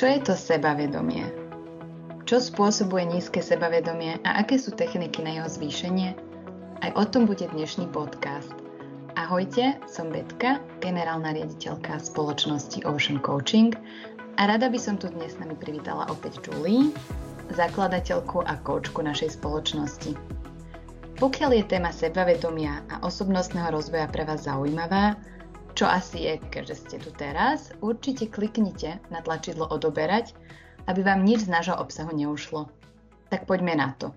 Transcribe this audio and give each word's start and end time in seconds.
Čo 0.00 0.08
je 0.08 0.20
to 0.24 0.32
sebavedomie? 0.32 1.28
Čo 2.24 2.40
spôsobuje 2.40 3.04
nízke 3.04 3.44
sebavedomie 3.44 4.16
a 4.24 4.40
aké 4.40 4.56
sú 4.56 4.72
techniky 4.72 5.20
na 5.20 5.36
jeho 5.36 5.44
zvýšenie? 5.52 6.16
Aj 6.80 6.90
o 6.96 7.04
tom 7.04 7.28
bude 7.28 7.44
dnešný 7.44 7.84
podcast. 7.92 8.48
Ahojte, 9.20 9.76
som 9.84 10.08
Betka, 10.08 10.56
generálna 10.80 11.36
riaditeľka 11.36 12.00
spoločnosti 12.00 12.80
Ocean 12.88 13.20
Coaching 13.20 13.76
a 14.40 14.48
rada 14.48 14.72
by 14.72 14.80
som 14.80 14.96
tu 14.96 15.12
dnes 15.12 15.36
s 15.36 15.40
nami 15.44 15.52
privítala 15.52 16.08
opäť 16.08 16.48
Julie, 16.48 16.96
zakladateľku 17.52 18.40
a 18.48 18.56
koučku 18.56 19.04
našej 19.04 19.36
spoločnosti. 19.36 20.16
Pokiaľ 21.20 21.60
je 21.60 21.64
téma 21.76 21.92
sebavedomia 21.92 22.88
a 22.88 23.04
osobnostného 23.04 23.68
rozvoja 23.68 24.08
pre 24.08 24.24
vás 24.24 24.48
zaujímavá, 24.48 25.20
čo 25.80 25.88
asi 25.88 26.28
je, 26.28 26.34
keďže 26.52 26.76
ste 26.76 26.96
tu 27.00 27.08
teraz, 27.16 27.72
určite 27.80 28.28
kliknite 28.28 29.00
na 29.08 29.24
tlačidlo 29.24 29.64
odoberať, 29.64 30.36
aby 30.84 31.00
vám 31.00 31.24
nič 31.24 31.48
z 31.48 31.52
nášho 31.56 31.72
obsahu 31.72 32.12
neušlo. 32.12 32.68
Tak 33.32 33.48
poďme 33.48 33.80
na 33.80 33.96
to. 33.96 34.12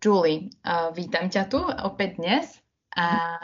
Julie, 0.00 0.48
uh, 0.64 0.88
vítam 0.96 1.28
ťa 1.28 1.44
tu 1.52 1.60
opäť 1.60 2.16
dnes 2.16 2.56
a 2.96 3.36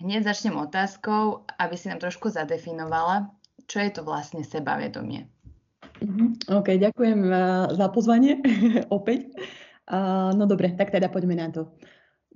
hneď 0.00 0.32
začnem 0.32 0.56
otázkou, 0.56 1.44
aby 1.60 1.76
si 1.76 1.92
nám 1.92 2.00
trošku 2.00 2.32
zadefinovala, 2.32 3.28
čo 3.68 3.84
je 3.84 3.92
to 3.92 4.00
vlastne 4.00 4.40
sebavedomie. 4.40 5.28
Mhm, 6.00 6.56
OK, 6.56 6.80
ďakujem 6.80 7.20
uh, 7.36 7.68
za 7.76 7.92
pozvanie 7.92 8.40
opäť. 8.96 9.28
Uh, 9.92 10.32
no 10.32 10.48
dobre, 10.48 10.72
tak 10.72 10.88
teda 10.88 11.12
poďme 11.12 11.36
na 11.36 11.52
to. 11.52 11.68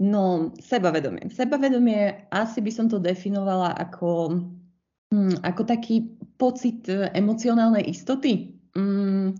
No, 0.00 0.48
sebavedomie. 0.56 1.28
Sebavedomie 1.28 2.24
asi 2.32 2.64
by 2.64 2.72
som 2.72 2.88
to 2.88 2.96
definovala 2.96 3.76
ako, 3.76 4.40
hm, 5.12 5.44
ako 5.44 5.62
taký 5.68 6.16
pocit 6.40 6.88
e, 6.88 7.12
emocionálnej 7.12 7.84
istoty. 7.84 8.56
Mm, 8.72 9.36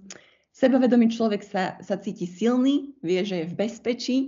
sebavedomý 0.52 1.08
človek 1.08 1.40
sa, 1.40 1.80
sa 1.80 1.96
cíti 1.96 2.28
silný, 2.28 2.92
vie, 3.00 3.24
že 3.24 3.40
je 3.40 3.48
v 3.48 3.56
bezpečí, 3.56 4.18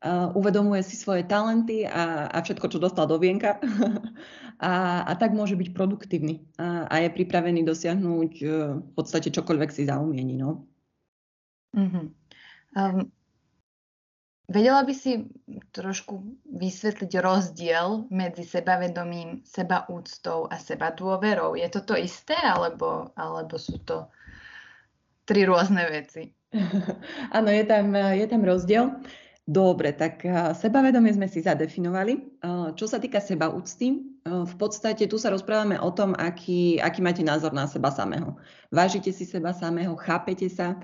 uh, 0.00 0.32
uvedomuje 0.32 0.80
si 0.80 0.96
svoje 0.96 1.28
talenty 1.28 1.84
a, 1.84 2.30
a 2.32 2.38
všetko, 2.40 2.72
čo 2.72 2.78
dostal 2.80 3.04
do 3.04 3.20
vienka 3.20 3.60
a, 4.62 5.04
a 5.04 5.12
tak 5.18 5.36
môže 5.36 5.58
byť 5.58 5.76
produktívny 5.76 6.46
a, 6.56 6.88
a 6.88 6.94
je 7.04 7.10
pripravený 7.12 7.66
dosiahnuť 7.68 8.32
uh, 8.46 8.80
v 8.80 8.90
podstate 8.96 9.28
čokoľvek 9.28 9.70
si 9.74 9.84
zaumieni. 9.84 10.40
No. 10.40 10.64
Mm-hmm. 11.76 12.04
Um, 12.76 13.12
Vedela 14.46 14.86
by 14.86 14.94
si 14.94 15.26
trošku 15.74 16.22
vysvetliť 16.46 17.12
rozdiel 17.18 18.06
medzi 18.14 18.46
sebavedomím, 18.46 19.42
sebaúctou 19.42 20.46
a 20.46 20.54
sebadôverou? 20.54 21.58
Je 21.58 21.66
to 21.66 21.82
to 21.82 21.98
isté, 21.98 22.38
alebo, 22.38 23.10
alebo 23.18 23.58
sú 23.58 23.82
to 23.82 24.06
tri 25.26 25.42
rôzne 25.42 25.82
veci? 25.90 26.30
Áno, 27.36 27.50
je 27.50 27.64
tam, 27.66 27.90
je 27.90 28.26
tam 28.30 28.42
rozdiel. 28.46 29.02
Dobre, 29.46 29.94
tak 29.94 30.26
sebavedomie 30.58 31.14
sme 31.14 31.30
si 31.30 31.38
zadefinovali. 31.38 32.42
Čo 32.74 32.86
sa 32.90 32.98
týka 32.98 33.22
sebaúcty, 33.22 34.02
v 34.26 34.54
podstate 34.58 35.06
tu 35.06 35.22
sa 35.22 35.30
rozprávame 35.30 35.78
o 35.78 35.90
tom, 35.94 36.18
aký, 36.18 36.82
aký 36.82 36.98
máte 36.98 37.22
názor 37.22 37.54
na 37.54 37.70
seba 37.70 37.94
samého. 37.94 38.34
Vážite 38.74 39.14
si 39.14 39.22
seba 39.22 39.54
samého, 39.54 39.94
chápete 39.94 40.50
sa, 40.50 40.74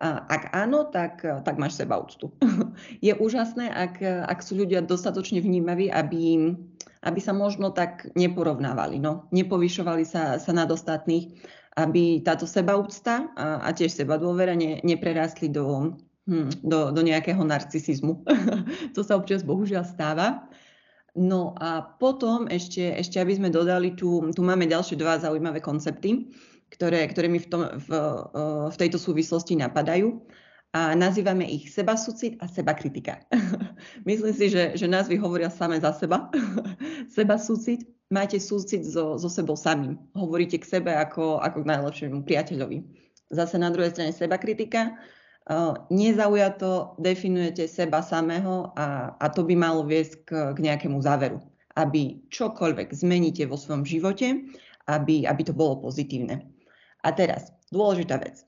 ak 0.00 0.56
áno, 0.56 0.88
tak, 0.88 1.20
tak 1.20 1.60
máš 1.60 1.76
seba 1.76 2.00
úctu. 2.00 2.32
Je 3.04 3.12
úžasné, 3.12 3.68
ak, 3.68 4.00
ak 4.02 4.40
sú 4.40 4.56
ľudia 4.56 4.80
dostatočne 4.80 5.44
vnímaví, 5.44 5.92
aby, 5.92 6.56
aby 7.04 7.20
sa 7.20 7.36
možno 7.36 7.68
tak 7.68 8.08
neporovnávali, 8.16 8.96
no, 8.96 9.28
nepovyšovali 9.28 10.08
sa, 10.08 10.40
sa 10.40 10.52
nad 10.56 10.72
ostatných, 10.72 11.36
aby 11.76 12.24
táto 12.24 12.48
sebaúcta 12.48 13.28
a, 13.36 13.60
a 13.60 13.68
tiež 13.76 13.92
seba 13.92 14.16
dôvera 14.16 14.56
ne, 14.56 14.80
neprerástli 14.80 15.52
do, 15.52 15.94
hm, 16.24 16.64
do, 16.64 16.96
do 16.96 17.00
nejakého 17.04 17.44
narcisizmu. 17.44 18.24
to 18.96 19.04
sa 19.04 19.20
občas 19.20 19.44
bohužiaľ 19.44 19.84
stáva. 19.84 20.48
No 21.12 21.58
a 21.60 21.82
potom 21.82 22.48
ešte, 22.48 22.96
ešte 22.96 23.20
aby 23.20 23.36
sme 23.36 23.50
dodali, 23.52 23.92
tu, 23.92 24.32
tu 24.32 24.40
máme 24.40 24.64
ďalšie 24.64 24.96
dva 24.96 25.20
zaujímavé 25.20 25.60
koncepty 25.60 26.30
ktoré, 26.70 27.06
ktoré 27.10 27.26
mi 27.26 27.42
v, 27.42 27.46
tom, 27.50 27.62
v, 27.76 27.88
v 28.70 28.76
tejto 28.78 28.96
súvislosti 28.96 29.58
napadajú 29.58 30.22
a 30.70 30.94
nazývame 30.94 31.50
ich 31.50 31.66
seba 31.74 31.98
sucit 31.98 32.38
a 32.38 32.46
seba 32.46 32.78
kritika. 32.78 33.18
Myslím 34.08 34.34
si, 34.34 34.46
že, 34.54 34.78
že 34.78 34.86
názvy 34.86 35.18
hovoria 35.18 35.50
same 35.50 35.82
za 35.82 35.90
seba. 35.90 36.30
seba 37.18 37.42
sucit, 37.42 37.82
máte 38.06 38.38
súcit 38.38 38.86
so, 38.86 39.18
so 39.18 39.26
sebou 39.26 39.58
samým. 39.58 39.98
Hovoríte 40.14 40.62
k 40.62 40.78
sebe 40.78 40.94
ako, 40.94 41.42
ako 41.42 41.66
k 41.66 41.70
najlepšiemu 41.74 42.22
priateľovi. 42.22 42.86
Zase 43.34 43.58
na 43.58 43.74
druhej 43.74 43.90
strane 43.90 44.14
seba 44.14 44.38
kritika. 44.38 44.94
Uh, 45.50 45.74
nezaujato 45.90 46.94
definujete 47.02 47.66
seba 47.66 48.04
samého 48.06 48.70
a, 48.78 49.18
a 49.18 49.26
to 49.34 49.42
by 49.42 49.58
malo 49.58 49.82
viesť 49.82 50.12
k, 50.22 50.30
k 50.54 50.58
nejakému 50.62 51.02
záveru. 51.02 51.42
Aby 51.74 52.22
čokoľvek 52.30 52.94
zmeníte 52.94 53.42
vo 53.50 53.58
svojom 53.58 53.82
živote, 53.82 54.46
aby, 54.86 55.26
aby 55.26 55.42
to 55.42 55.50
bolo 55.50 55.82
pozitívne. 55.82 56.59
A 57.00 57.08
teraz, 57.12 57.52
dôležitá 57.72 58.20
vec. 58.20 58.44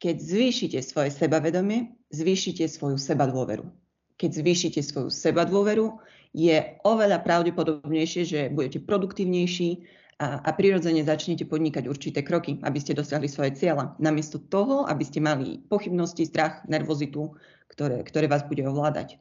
Keď 0.00 0.16
zvýšite 0.16 0.78
svoje 0.80 1.12
sebavedomie, 1.12 1.92
zvýšite 2.08 2.64
svoju 2.66 2.96
sebadôveru. 2.96 3.68
Keď 4.16 4.30
zvýšite 4.40 4.80
svoju 4.80 5.12
sebadôveru, 5.12 6.00
je 6.30 6.78
oveľa 6.86 7.20
pravdepodobnejšie, 7.26 8.22
že 8.22 8.40
budete 8.54 8.78
produktívnejší 8.80 9.84
a, 10.20 10.44
a 10.44 10.50
prirodzene 10.52 11.02
začnete 11.02 11.48
podnikať 11.48 11.88
určité 11.88 12.20
kroky, 12.22 12.60
aby 12.62 12.78
ste 12.78 12.94
dosiahli 12.94 13.26
svoje 13.26 13.56
cieľa. 13.56 13.96
Namiesto 13.98 14.38
toho, 14.38 14.86
aby 14.86 15.02
ste 15.02 15.18
mali 15.18 15.64
pochybnosti, 15.66 16.28
strach, 16.28 16.62
nervozitu, 16.68 17.34
ktoré, 17.72 18.04
ktoré 18.04 18.28
vás 18.28 18.44
bude 18.44 18.62
ovládať. 18.62 19.16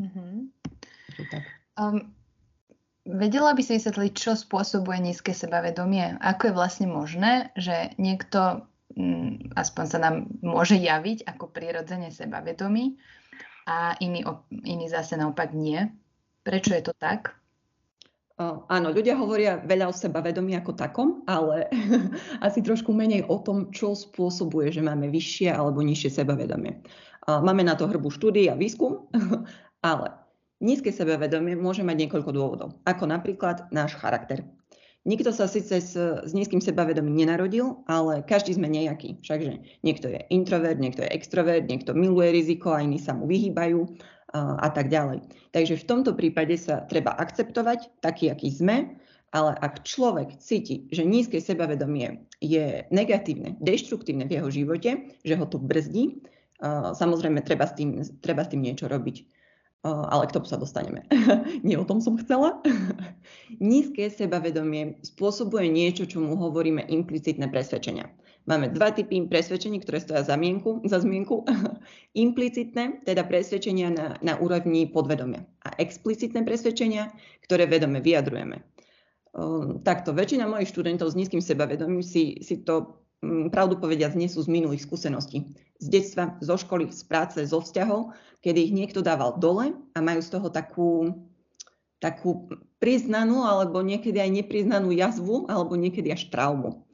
Mm-hmm. 0.00 0.36
Um, 1.76 2.16
Vedela 3.08 3.56
by 3.56 3.62
si 3.64 3.80
vysvetliť, 3.80 4.12
čo 4.12 4.36
spôsobuje 4.36 5.00
nízke 5.00 5.32
sebavedomie? 5.32 6.20
Ako 6.20 6.52
je 6.52 6.56
vlastne 6.56 6.86
možné, 6.86 7.48
že 7.56 7.96
niekto 7.96 8.68
mm, 8.92 9.56
aspoň 9.56 9.84
sa 9.88 9.98
nám 9.98 10.28
môže 10.44 10.76
javiť 10.76 11.24
ako 11.24 11.48
prirodzene 11.48 12.12
sebavedomý 12.12 13.00
a 13.64 13.96
iný, 14.04 14.20
iný 14.68 14.86
zase 14.92 15.16
naopak 15.16 15.56
nie? 15.56 15.80
Prečo 16.44 16.76
je 16.76 16.82
to 16.84 16.92
tak? 16.92 17.40
Áno, 18.72 18.88
ľudia 18.88 19.20
hovoria 19.20 19.60
veľa 19.60 19.92
o 19.92 19.94
sebavedomí 19.96 20.56
ako 20.56 20.72
takom, 20.72 21.08
ale 21.28 21.68
asi 22.46 22.64
trošku 22.64 22.88
menej 22.88 23.28
o 23.28 23.36
tom, 23.40 23.68
čo 23.68 23.92
spôsobuje, 23.92 24.72
že 24.72 24.80
máme 24.80 25.12
vyššie 25.12 25.52
alebo 25.52 25.84
nižšie 25.84 26.24
sebavedomie. 26.24 26.80
Máme 27.28 27.60
na 27.60 27.76
to 27.76 27.84
hrbu 27.84 28.08
štúdii 28.08 28.48
a 28.48 28.56
výskum, 28.56 29.04
ale 29.84 30.19
Nízke 30.60 30.92
sebavedomie 30.92 31.56
môže 31.56 31.80
mať 31.80 32.04
niekoľko 32.04 32.30
dôvodov, 32.36 32.68
ako 32.84 33.08
napríklad 33.08 33.72
náš 33.72 33.96
charakter. 33.96 34.44
Nikto 35.08 35.32
sa 35.32 35.48
síce 35.48 35.80
s, 35.80 35.96
s 35.96 36.30
nízkym 36.36 36.60
sebavedomím 36.60 37.24
nenarodil, 37.24 37.80
ale 37.88 38.20
každý 38.20 38.52
sme 38.52 38.68
nejaký. 38.68 39.24
Všakže 39.24 39.80
niekto 39.80 40.12
je 40.12 40.20
introvert, 40.28 40.76
niekto 40.76 41.00
je 41.00 41.08
extrovert, 41.16 41.64
niekto 41.64 41.96
miluje 41.96 42.36
riziko 42.36 42.76
a 42.76 42.84
iní 42.84 43.00
sa 43.00 43.16
mu 43.16 43.24
vyhýbajú 43.24 43.80
a, 44.36 44.60
a 44.60 44.68
tak 44.68 44.92
ďalej. 44.92 45.24
Takže 45.56 45.80
v 45.80 45.88
tomto 45.88 46.12
prípade 46.12 46.52
sa 46.60 46.84
treba 46.84 47.16
akceptovať 47.16 48.04
taký, 48.04 48.28
aký 48.28 48.52
sme, 48.52 49.00
ale 49.32 49.56
ak 49.56 49.88
človek 49.88 50.36
cíti, 50.36 50.84
že 50.92 51.08
nízke 51.08 51.40
sebavedomie 51.40 52.28
je 52.44 52.84
negatívne, 52.92 53.56
deštruktívne 53.64 54.28
v 54.28 54.36
jeho 54.36 54.48
živote, 54.52 55.16
že 55.24 55.34
ho 55.40 55.48
to 55.48 55.56
brzdí, 55.56 56.20
samozrejme 56.92 57.40
treba 57.40 57.64
s 57.64 57.72
tým, 57.72 58.04
treba 58.20 58.44
s 58.44 58.52
tým 58.52 58.60
niečo 58.60 58.84
robiť 58.84 59.39
ale 59.84 60.28
k 60.28 60.34
tomu 60.36 60.44
sa 60.44 60.60
dostaneme. 60.60 61.08
Nie 61.66 61.80
o 61.80 61.88
tom 61.88 62.04
som 62.04 62.20
chcela. 62.20 62.60
Nízke 63.62 64.12
sebavedomie 64.12 65.00
spôsobuje 65.00 65.72
niečo, 65.72 66.04
čo 66.04 66.20
mu 66.20 66.36
hovoríme 66.36 66.84
implicitné 66.84 67.48
presvedčenia. 67.48 68.12
Máme 68.48 68.72
dva 68.72 68.92
typy 68.92 69.20
presvedčení, 69.28 69.84
ktoré 69.84 70.00
stoja 70.00 70.24
za, 70.24 70.36
mienku, 70.36 70.84
za 70.84 71.00
zmienku. 71.00 71.44
Implicitné, 72.24 73.04
teda 73.04 73.24
presvedčenia 73.24 73.88
na, 73.92 74.06
na 74.20 74.34
úrovni 74.40 74.88
podvedomia. 74.88 75.44
A 75.64 75.76
explicitné 75.80 76.44
presvedčenia, 76.44 77.12
ktoré 77.44 77.68
vedome 77.68 78.00
vyjadrujeme. 78.00 78.64
takto, 79.84 80.16
väčšina 80.16 80.48
mojich 80.48 80.72
študentov 80.72 81.12
s 81.12 81.18
nízkym 81.20 81.44
sebavedomím 81.44 82.04
si, 82.04 82.40
si 82.44 82.64
to 82.64 83.00
Mm, 83.20 83.52
pravdu 83.52 83.76
povediac, 83.76 84.16
nie 84.16 84.32
sú 84.32 84.40
z 84.40 84.48
minulých 84.48 84.88
skúseností. 84.88 85.44
Z 85.80 85.86
detstva, 85.88 86.36
zo 86.44 86.60
školy, 86.60 86.92
z 86.92 87.02
práce, 87.08 87.40
zo 87.40 87.64
vzťahov, 87.64 88.12
kedy 88.44 88.68
ich 88.68 88.76
niekto 88.76 89.00
dával 89.00 89.40
dole 89.40 89.72
a 89.96 89.98
majú 90.04 90.20
z 90.20 90.30
toho 90.30 90.48
takú, 90.52 90.90
takú 92.00 92.52
priznanú 92.80 93.44
alebo 93.44 93.80
niekedy 93.80 94.20
aj 94.20 94.30
nepriznanú 94.44 94.92
jazvu 94.92 95.48
alebo 95.48 95.76
niekedy 95.76 96.12
až 96.12 96.28
traumu. 96.28 96.84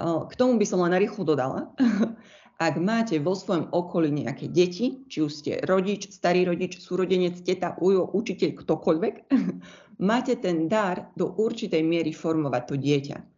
K 0.00 0.32
tomu 0.40 0.56
by 0.56 0.64
som 0.64 0.80
len 0.80 0.96
narýchlo 0.96 1.28
dodala. 1.28 1.72
Ak 2.62 2.78
máte 2.78 3.18
vo 3.18 3.34
svojom 3.34 3.74
okolí 3.74 4.08
nejaké 4.12 4.46
deti, 4.46 5.02
či 5.10 5.18
už 5.18 5.32
ste 5.32 5.52
rodič, 5.66 6.08
starý 6.14 6.46
rodič, 6.46 6.78
súrodenec, 6.78 7.42
teta, 7.42 7.74
ujo, 7.82 8.06
učiteľ, 8.14 8.50
ktokoľvek, 8.54 9.14
máte 10.08 10.38
ten 10.38 10.70
dar 10.70 11.10
do 11.18 11.32
určitej 11.36 11.82
miery 11.82 12.14
formovať 12.14 12.62
to 12.70 12.74
dieťa 12.78 13.31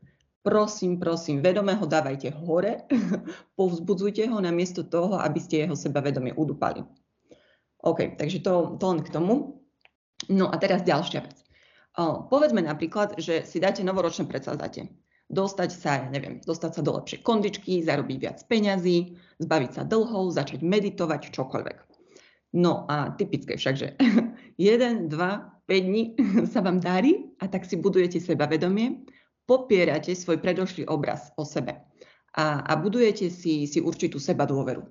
prosím, 0.45 1.01
prosím, 1.01 1.41
vedome 1.41 1.73
ho 1.75 1.87
dávajte 1.89 2.37
hore, 2.45 2.85
povzbudzujte 3.59 4.29
ho 4.29 4.39
namiesto 4.45 4.85
toho, 4.85 5.17
aby 5.17 5.41
ste 5.41 5.65
jeho 5.65 5.73
sebavedomie 5.73 6.37
udupali. 6.37 6.85
OK, 7.81 8.21
takže 8.21 8.45
to, 8.45 8.77
to 8.77 8.85
len 8.85 9.01
k 9.01 9.13
tomu. 9.13 9.65
No 10.29 10.53
a 10.53 10.57
teraz 10.61 10.85
ďalšia 10.85 11.21
vec. 11.25 11.37
O, 11.97 12.29
povedzme 12.29 12.61
napríklad, 12.61 13.17
že 13.17 13.45
si 13.49 13.61
dáte 13.61 13.81
novoročné 13.81 14.29
predsavzatie. 14.29 14.93
Dostať 15.33 15.71
sa, 15.73 16.05
ja 16.05 16.09
neviem, 16.13 16.45
dostať 16.45 16.71
sa 16.77 16.83
do 16.85 16.93
lepšej 17.01 17.25
kondičky, 17.25 17.81
zarobiť 17.81 18.17
viac 18.21 18.39
peňazí, 18.45 19.17
zbaviť 19.41 19.71
sa 19.73 19.83
dlhov, 19.89 20.33
začať 20.37 20.61
meditovať, 20.61 21.33
čokoľvek. 21.33 21.79
No 22.55 22.85
a 22.87 23.17
typické 23.17 23.57
však, 23.57 23.75
že 23.75 23.89
1, 24.61 25.09
2, 25.09 25.11
5 25.11 25.89
dní 25.89 26.03
sa 26.53 26.61
vám 26.61 26.81
darí 26.81 27.33
a 27.41 27.49
tak 27.49 27.65
si 27.65 27.81
budujete 27.81 28.21
sebavedomie 28.21 29.09
popierate 29.45 30.17
svoj 30.17 30.41
predošlý 30.41 30.89
obraz 30.89 31.33
o 31.37 31.45
sebe 31.45 31.85
a, 32.35 32.67
a 32.67 32.73
budujete 32.77 33.31
si, 33.31 33.65
si 33.71 33.79
určitú 33.79 34.19
seba 34.19 34.45
dôveru. 34.45 34.83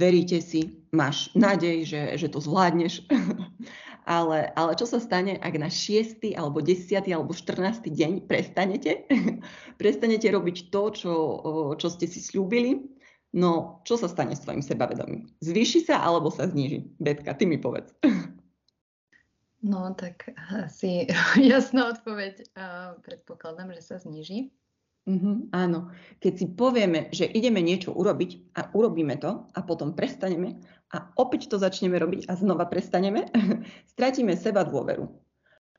Veríte 0.00 0.40
si, 0.40 0.84
máš 0.92 1.28
nádej, 1.36 1.84
že, 1.84 2.00
že 2.16 2.28
to 2.32 2.40
zvládneš, 2.40 3.04
ale, 4.08 4.52
ale 4.56 4.72
čo 4.76 4.88
sa 4.88 5.00
stane, 5.00 5.36
ak 5.36 5.54
na 5.60 5.68
6. 5.68 6.20
alebo 6.36 6.64
10. 6.64 6.96
alebo 7.12 7.32
14. 7.36 7.86
deň 7.92 8.24
prestanete? 8.24 9.04
prestanete 9.80 10.28
robiť 10.32 10.72
to, 10.72 10.82
čo, 10.96 11.12
čo 11.76 11.88
ste 11.92 12.08
si 12.08 12.20
slúbili? 12.20 12.88
No, 13.32 13.80
čo 13.88 13.96
sa 13.96 14.12
stane 14.12 14.36
s 14.36 14.44
tvojim 14.44 14.60
sebavedomím? 14.60 15.24
Zvýši 15.40 15.88
sa 15.88 16.04
alebo 16.04 16.28
sa 16.28 16.44
zníži? 16.44 16.92
Betka, 17.00 17.32
ty 17.32 17.48
mi 17.48 17.56
povedz. 17.56 17.92
No 19.62 19.94
tak 19.94 20.34
asi 20.50 21.06
jasná 21.38 21.94
odpoveď. 21.94 22.50
Predpokladám, 23.06 23.70
že 23.78 23.82
sa 23.82 23.96
zniží. 24.02 24.50
Mm-hmm, 25.02 25.50
áno. 25.50 25.90
Keď 26.22 26.32
si 26.38 26.46
povieme, 26.54 27.10
že 27.10 27.26
ideme 27.26 27.58
niečo 27.58 27.90
urobiť 27.90 28.54
a 28.54 28.70
urobíme 28.70 29.18
to 29.18 29.50
a 29.50 29.60
potom 29.66 29.98
prestaneme 29.98 30.62
a 30.94 31.10
opäť 31.18 31.50
to 31.50 31.58
začneme 31.58 31.98
robiť 31.98 32.30
a 32.30 32.38
znova 32.38 32.70
prestaneme, 32.70 33.26
stratíme 33.92 34.38
seba 34.38 34.62
dôveru. 34.62 35.10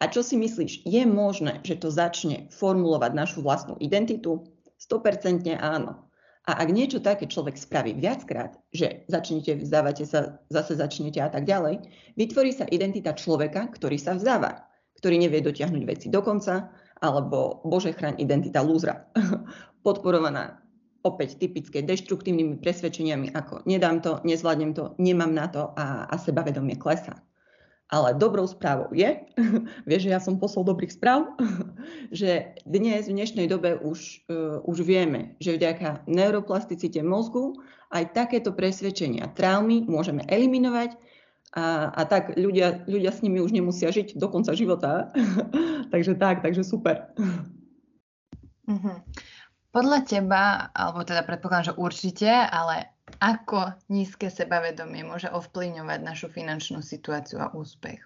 A 0.03 0.11
čo 0.11 0.19
si 0.19 0.35
myslíš, 0.35 0.83
je 0.83 1.03
možné, 1.07 1.63
že 1.63 1.79
to 1.79 1.87
začne 1.87 2.51
formulovať 2.51 3.11
našu 3.15 3.39
vlastnú 3.39 3.79
identitu? 3.79 4.43
100% 4.75 5.47
áno. 5.55 6.11
A 6.43 6.59
ak 6.59 6.75
niečo 6.75 6.99
také 6.99 7.23
človek 7.23 7.55
spraví 7.55 7.95
viackrát, 7.95 8.59
že 8.75 9.07
začnete, 9.07 9.63
vzdávate 9.63 10.03
sa, 10.03 10.43
zase 10.51 10.75
začnete 10.75 11.23
a 11.23 11.31
tak 11.31 11.47
ďalej, 11.47 11.87
vytvorí 12.19 12.51
sa 12.51 12.67
identita 12.67 13.15
človeka, 13.15 13.71
ktorý 13.71 13.95
sa 13.95 14.19
vzdáva, 14.19 14.67
ktorý 14.99 15.23
nevie 15.23 15.39
dotiahnuť 15.39 15.83
veci 15.87 16.07
do 16.11 16.19
konca, 16.19 16.67
alebo 16.99 17.63
bože 17.63 17.95
chraň 17.95 18.19
identita 18.19 18.59
lúzra, 18.59 19.07
podporovaná 19.87 20.59
opäť 21.03 21.39
typické 21.39 21.83
deštruktívnymi 21.83 22.59
presvedčeniami 22.63 23.35
ako 23.35 23.63
nedám 23.67 23.99
to, 23.99 24.19
nezvládnem 24.23 24.71
to, 24.71 24.95
nemám 24.99 25.31
na 25.35 25.47
to 25.51 25.71
a, 25.75 26.07
a 26.07 26.15
sebavedomie 26.15 26.79
klesa. 26.79 27.19
Ale 27.93 28.17
dobrou 28.17 28.49
správou 28.49 28.89
je, 28.89 29.21
vieš, 29.89 30.09
že 30.09 30.13
ja 30.17 30.17
som 30.17 30.41
posol 30.41 30.65
dobrých 30.65 30.97
správ, 30.97 31.29
že 32.09 32.57
dnes, 32.65 33.05
v 33.05 33.21
dnešnej 33.21 33.45
dobe 33.45 33.77
už, 33.77 34.25
uh, 34.33 34.65
už 34.65 34.81
vieme, 34.81 35.37
že 35.37 35.53
vďaka 35.53 36.09
neuroplasticite 36.09 37.05
mozgu 37.05 37.53
aj 37.93 38.17
takéto 38.17 38.49
presvedčenia, 38.49 39.29
traumy 39.37 39.85
môžeme 39.85 40.25
eliminovať 40.25 40.97
a, 41.53 41.93
a 41.93 42.01
tak 42.09 42.33
ľudia, 42.33 42.81
ľudia 42.89 43.13
s 43.13 43.21
nimi 43.21 43.37
už 43.37 43.53
nemusia 43.53 43.93
žiť 43.93 44.17
do 44.17 44.25
konca 44.25 44.57
života. 44.57 45.13
takže 45.93 46.17
tak, 46.17 46.41
takže 46.41 46.65
super. 46.65 47.13
Uh-huh. 48.65 48.97
Podľa 49.69 49.99
teba, 50.01 50.73
alebo 50.73 51.05
teda 51.05 51.21
predpokladám, 51.21 51.73
že 51.73 51.77
určite, 51.77 52.29
ale 52.29 52.92
ako 53.19 53.77
nízke 53.91 54.31
sebavedomie 54.31 55.03
môže 55.03 55.29
ovplyvňovať 55.29 55.99
našu 56.01 56.27
finančnú 56.31 56.81
situáciu 56.81 57.41
a 57.43 57.51
úspech? 57.53 58.01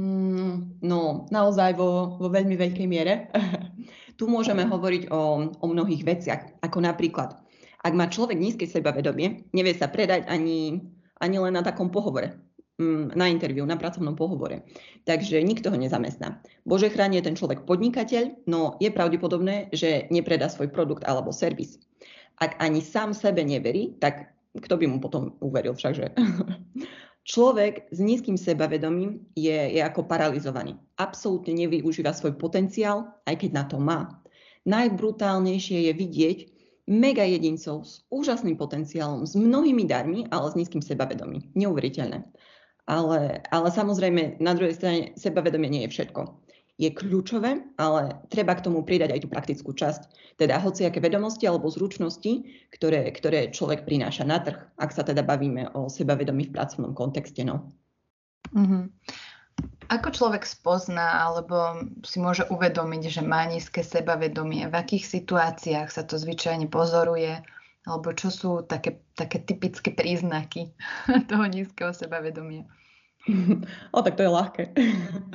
Mm, 0.00 0.80
no, 0.80 1.28
naozaj 1.28 1.76
vo, 1.76 2.16
vo 2.16 2.28
veľmi 2.32 2.56
veľkej 2.56 2.86
miere. 2.88 3.28
tu 4.18 4.24
môžeme 4.28 4.64
hovoriť 4.64 5.12
o, 5.12 5.52
o 5.60 5.66
mnohých 5.68 6.02
veciach, 6.04 6.42
ako 6.64 6.78
napríklad, 6.80 7.36
ak 7.84 7.92
má 7.92 8.08
človek 8.08 8.40
nízke 8.40 8.64
sebavedomie, 8.64 9.48
nevie 9.52 9.76
sa 9.76 9.92
predať 9.92 10.24
ani, 10.28 10.80
ani 11.20 11.36
len 11.36 11.52
na 11.52 11.60
takom 11.60 11.92
pohovore, 11.92 12.40
mm, 12.80 13.12
na 13.12 13.28
interviu, 13.28 13.68
na 13.68 13.76
pracovnom 13.76 14.16
pohovore. 14.16 14.64
Takže 15.04 15.44
nikto 15.44 15.68
ho 15.68 15.76
nezamestná. 15.76 16.40
Bože 16.64 16.88
chráni 16.88 17.20
je 17.20 17.28
ten 17.28 17.36
človek 17.36 17.68
podnikateľ, 17.68 18.48
no 18.48 18.80
je 18.80 18.88
pravdepodobné, 18.88 19.68
že 19.76 20.08
nepredá 20.08 20.48
svoj 20.48 20.72
produkt 20.72 21.04
alebo 21.04 21.28
servis 21.28 21.76
ak 22.40 22.56
ani 22.56 22.80
sám 22.80 23.12
sebe 23.12 23.44
neverí, 23.44 24.00
tak 24.00 24.32
kto 24.56 24.80
by 24.80 24.86
mu 24.88 24.98
potom 24.98 25.36
uveril 25.44 25.76
všakže? 25.76 26.16
Človek 27.30 27.92
s 27.92 28.00
nízkym 28.00 28.34
sebavedomím 28.34 29.28
je, 29.36 29.76
je 29.76 29.80
ako 29.84 30.08
paralizovaný. 30.08 30.74
Absolútne 30.96 31.52
nevyužíva 31.52 32.16
svoj 32.16 32.34
potenciál, 32.40 33.12
aj 33.28 33.44
keď 33.44 33.50
na 33.52 33.64
to 33.68 33.76
má. 33.76 34.18
Najbrutálnejšie 34.64 35.86
je 35.86 35.92
vidieť 35.94 36.38
mega 36.90 37.22
jedincov 37.22 37.86
s 37.86 38.02
úžasným 38.10 38.56
potenciálom, 38.58 39.28
s 39.28 39.36
mnohými 39.38 39.86
darmi, 39.86 40.26
ale 40.32 40.50
s 40.50 40.58
nízkym 40.58 40.82
sebavedomím. 40.82 41.46
Neuveriteľné. 41.54 42.24
Ale, 42.90 43.46
ale 43.52 43.68
samozrejme, 43.70 44.42
na 44.42 44.56
druhej 44.56 44.74
strane, 44.74 45.00
sebavedomie 45.14 45.70
nie 45.70 45.82
je 45.86 45.92
všetko 45.94 46.49
je 46.80 46.88
kľúčové, 46.88 47.60
ale 47.76 48.16
treba 48.32 48.56
k 48.56 48.64
tomu 48.64 48.80
pridať 48.80 49.12
aj 49.12 49.20
tú 49.20 49.28
praktickú 49.28 49.70
časť. 49.76 50.02
Teda 50.40 50.56
hociaké 50.56 50.96
vedomosti 50.96 51.44
alebo 51.44 51.68
zručnosti, 51.68 52.48
ktoré, 52.72 53.12
ktoré 53.12 53.52
človek 53.52 53.84
prináša 53.84 54.24
na 54.24 54.40
trh, 54.40 54.56
ak 54.80 54.88
sa 54.96 55.04
teda 55.04 55.20
bavíme 55.20 55.76
o 55.76 55.92
sebavedomí 55.92 56.48
v 56.48 56.54
pracovnom 56.56 56.96
kontexte. 56.96 57.44
No. 57.44 57.68
Mm-hmm. 58.56 58.96
Ako 59.92 60.08
človek 60.08 60.48
spozná 60.48 61.20
alebo 61.20 61.84
si 62.00 62.16
môže 62.16 62.48
uvedomiť, 62.48 63.20
že 63.20 63.22
má 63.26 63.44
nízke 63.44 63.84
sebavedomie? 63.84 64.64
V 64.72 64.74
akých 64.74 65.20
situáciách 65.20 65.92
sa 65.92 66.08
to 66.08 66.16
zvyčajne 66.16 66.72
pozoruje? 66.72 67.44
Alebo 67.84 68.16
čo 68.16 68.32
sú 68.32 68.64
také, 68.64 69.04
také 69.20 69.44
typické 69.44 69.92
príznaky 69.92 70.72
toho 71.30 71.44
nízkeho 71.44 71.92
sebavedomia? 71.92 72.64
o, 73.94 74.02
tak 74.02 74.16
to 74.16 74.22
je 74.24 74.30
ľahké. 74.30 74.64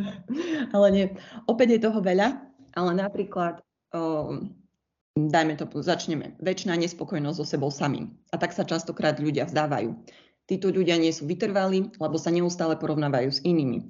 ale 0.75 0.87
nie. 0.91 1.05
Opäť 1.45 1.77
je 1.77 1.85
toho 1.85 1.99
veľa, 2.01 2.41
ale 2.73 2.91
napríklad, 2.97 3.61
o, 3.93 4.41
dajme 5.13 5.53
to, 5.59 5.69
začneme, 5.79 6.35
väčšina 6.41 6.75
nespokojnosť 6.81 7.37
so 7.37 7.45
sebou 7.45 7.69
samým. 7.69 8.13
A 8.33 8.41
tak 8.41 8.51
sa 8.55 8.65
častokrát 8.65 9.21
ľudia 9.21 9.45
vzdávajú. 9.45 9.93
Títo 10.45 10.69
ľudia 10.69 10.97
nie 11.01 11.09
sú 11.09 11.25
vytrvalí, 11.25 11.89
lebo 11.97 12.17
sa 12.21 12.29
neustále 12.29 12.77
porovnávajú 12.77 13.29
s 13.29 13.43
inými. 13.45 13.89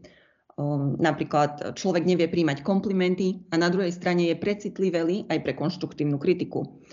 O, 0.55 0.95
napríklad 0.99 1.75
človek 1.75 2.03
nevie 2.07 2.27
príjmať 2.27 2.63
komplimenty 2.63 3.43
a 3.51 3.59
na 3.59 3.71
druhej 3.71 3.91
strane 3.91 4.31
je 4.31 4.35
precitlivý 4.39 5.27
aj 5.27 5.39
pre 5.43 5.53
konštruktívnu 5.55 6.15
kritiku. 6.15 6.83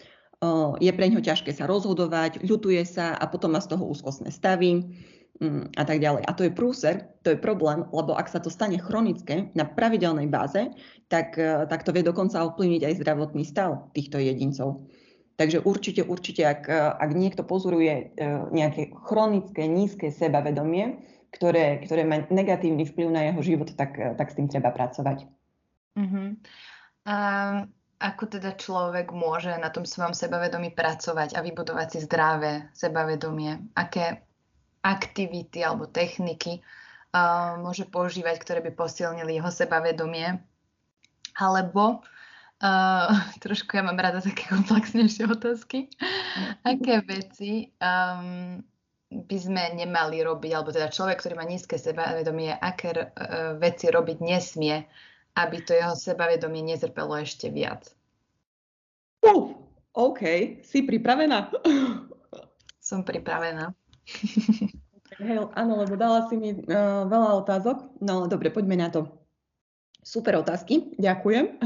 Je 0.83 0.91
pre 0.91 1.07
ňo 1.07 1.23
ťažké 1.23 1.55
sa 1.55 1.71
rozhodovať, 1.71 2.43
ľutuje 2.43 2.83
sa 2.83 3.15
a 3.15 3.31
potom 3.31 3.55
má 3.55 3.63
z 3.63 3.79
toho 3.79 3.87
úzkostné 3.87 4.35
stavy 4.35 4.91
a 5.77 5.83
tak 5.83 5.99
ďalej. 5.99 6.23
A 6.27 6.33
to 6.33 6.47
je 6.47 6.53
prúser, 6.55 7.11
to 7.27 7.35
je 7.35 7.39
problém, 7.39 7.83
lebo 7.91 8.15
ak 8.15 8.31
sa 8.31 8.39
to 8.39 8.53
stane 8.53 8.79
chronické 8.79 9.51
na 9.59 9.67
pravidelnej 9.67 10.31
báze, 10.31 10.71
tak, 11.11 11.35
e, 11.39 11.67
tak 11.67 11.83
to 11.83 11.91
vie 11.91 12.07
dokonca 12.07 12.43
ovplyvniť 12.47 12.83
aj 12.87 12.99
zdravotný 13.03 13.43
stav 13.43 13.91
týchto 13.93 14.23
jedincov. 14.23 14.87
Takže 15.41 15.65
určite, 15.65 16.07
určite, 16.07 16.47
ak, 16.47 16.63
e, 16.71 16.79
ak 16.79 17.11
niekto 17.19 17.43
pozoruje 17.43 17.93
e, 17.93 18.05
nejaké 18.55 18.95
chronické, 19.03 19.67
nízke 19.67 20.15
sebavedomie, 20.15 21.03
ktoré, 21.35 21.81
ktoré 21.83 22.07
má 22.07 22.23
negatívny 22.29 22.87
vplyv 22.87 23.09
na 23.11 23.23
jeho 23.33 23.41
život, 23.43 23.69
tak, 23.75 23.97
tak 23.97 24.29
s 24.31 24.37
tým 24.37 24.53
treba 24.53 24.69
pracovať. 24.69 25.25
Uh-huh. 25.97 26.37
A 27.09 27.17
ako 28.03 28.37
teda 28.37 28.53
človek 28.59 29.15
môže 29.15 29.55
na 29.57 29.73
tom 29.73 29.89
svojom 29.89 30.13
sebavedomí 30.13 30.75
pracovať 30.77 31.39
a 31.39 31.41
vybudovať 31.41 31.89
si 31.89 31.99
zdravé 32.05 32.69
sebavedomie? 32.77 33.73
Aké 33.79 34.27
aktivity 34.83 35.63
alebo 35.63 35.87
techniky 35.87 36.61
uh, 37.15 37.57
môže 37.63 37.87
používať, 37.87 38.37
ktoré 38.43 38.61
by 38.67 38.73
posilnili 38.75 39.39
jeho 39.39 39.51
sebavedomie. 39.51 40.43
Alebo 41.39 42.03
uh, 42.61 43.11
trošku 43.45 43.79
ja 43.79 43.83
mám 43.87 43.99
rada 43.99 44.19
také 44.19 44.51
komplexnejšie 44.51 45.31
otázky. 45.31 45.89
Aké 46.67 47.01
veci 47.07 47.71
um, 47.79 48.59
by 49.13 49.37
sme 49.39 49.79
nemali 49.79 50.25
robiť, 50.25 50.51
alebo 50.53 50.75
teda 50.75 50.91
človek, 50.91 51.23
ktorý 51.23 51.35
má 51.39 51.47
nízke 51.47 51.79
sebavedomie, 51.79 52.53
aké 52.59 52.91
uh, 52.93 53.07
veci 53.57 53.89
robiť 53.89 54.19
nesmie, 54.19 54.83
aby 55.39 55.57
to 55.65 55.73
jeho 55.73 55.97
sebavedomie 55.97 56.61
nezrpelo 56.67 57.17
ešte 57.17 57.49
viac? 57.49 57.89
Uh, 59.23 59.55
OK, 59.95 60.21
si 60.67 60.83
pripravená? 60.83 61.53
Som 62.83 63.07
pripravená. 63.07 63.71
Hej, 65.23 65.39
áno, 65.55 65.73
lebo 65.79 65.95
dala 65.95 66.27
si 66.27 66.35
mi 66.41 66.57
uh, 66.57 67.05
veľa 67.07 67.31
otázok. 67.45 68.03
No 68.03 68.27
dobre, 68.27 68.51
poďme 68.51 68.81
na 68.81 68.89
to. 68.89 69.07
Super 70.03 70.41
otázky, 70.43 70.99
ďakujem. 70.99 71.63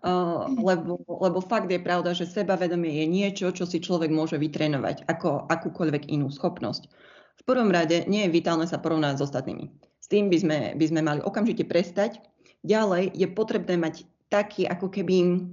Uh, 0.00 0.48
lebo, 0.68 1.02
lebo 1.04 1.38
fakt 1.44 1.68
je 1.68 1.82
pravda, 1.82 2.16
že 2.16 2.24
sebavedomie 2.24 3.02
je 3.02 3.06
niečo, 3.10 3.52
čo 3.52 3.68
si 3.68 3.82
človek 3.82 4.08
môže 4.08 4.40
vytrénovať 4.40 5.04
ako 5.04 5.50
akúkoľvek 5.50 6.08
inú 6.08 6.32
schopnosť. 6.32 6.88
V 7.36 7.42
prvom 7.44 7.68
rade 7.68 8.08
nie 8.08 8.24
je 8.24 8.32
vitálne 8.32 8.64
sa 8.64 8.80
porovnať 8.80 9.20
s 9.20 9.24
ostatnými. 9.28 9.68
S 10.00 10.06
tým 10.08 10.32
by 10.32 10.38
sme, 10.40 10.58
by 10.78 10.86
sme 10.88 11.00
mali 11.04 11.20
okamžite 11.20 11.68
prestať. 11.68 12.22
Ďalej 12.64 13.12
je 13.12 13.26
potrebné 13.28 13.76
mať 13.76 14.08
taký 14.32 14.64
ako 14.64 14.88
keby 14.88 15.44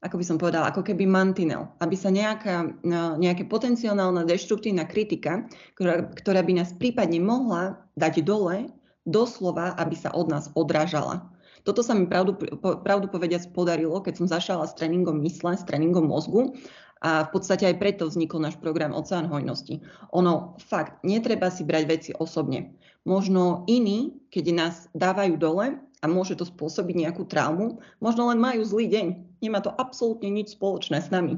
ako 0.00 0.16
by 0.16 0.24
som 0.24 0.40
povedala, 0.40 0.72
ako 0.72 0.80
keby 0.80 1.04
mantinel, 1.04 1.68
aby 1.84 1.92
sa 1.92 2.08
nejaká, 2.08 2.72
no, 2.80 3.20
nejaká 3.20 3.44
potenciálna 3.44 4.24
deštruktívna 4.24 4.88
kritika, 4.88 5.44
ktorá, 5.76 6.08
ktorá 6.16 6.40
by 6.40 6.64
nás 6.64 6.72
prípadne 6.72 7.20
mohla 7.20 7.84
dať 8.00 8.24
dole, 8.24 8.72
doslova, 9.04 9.76
aby 9.76 9.96
sa 9.96 10.12
od 10.16 10.32
nás 10.32 10.48
odrážala. 10.56 11.28
Toto 11.60 11.84
sa 11.84 11.92
mi 11.92 12.08
pravdu, 12.08 12.40
pravdu 12.80 13.12
povediac 13.12 13.44
podarilo, 13.52 14.00
keď 14.00 14.24
som 14.24 14.26
zašala 14.32 14.64
s 14.64 14.76
tréningom 14.80 15.20
mysle, 15.20 15.52
s 15.52 15.64
tréningom 15.68 16.08
mozgu 16.08 16.56
a 17.04 17.28
v 17.28 17.30
podstate 17.36 17.68
aj 17.68 17.80
preto 17.80 18.08
vznikol 18.08 18.40
náš 18.40 18.56
program 18.60 18.96
Oceán 18.96 19.28
hojnosti. 19.28 19.84
Ono, 20.16 20.56
fakt, 20.60 21.00
netreba 21.04 21.52
si 21.52 21.64
brať 21.64 21.84
veci 21.84 22.10
osobne. 22.16 22.76
Možno 23.04 23.64
iní, 23.68 24.20
keď 24.28 24.44
nás 24.52 24.74
dávajú 24.92 25.36
dole, 25.40 25.80
a 26.00 26.04
môže 26.08 26.36
to 26.36 26.48
spôsobiť 26.48 26.96
nejakú 27.06 27.28
traumu, 27.28 27.80
možno 28.00 28.32
len 28.32 28.40
majú 28.40 28.64
zlý 28.64 28.88
deň. 28.88 29.06
Nemá 29.44 29.60
to 29.60 29.72
absolútne 29.72 30.32
nič 30.32 30.56
spoločné 30.56 31.00
s 31.00 31.12
nami. 31.12 31.36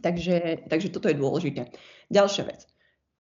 Takže, 0.00 0.68
takže 0.68 0.88
toto 0.92 1.08
je 1.08 1.16
dôležité. 1.16 1.72
Ďalšia 2.08 2.44
vec. 2.48 2.64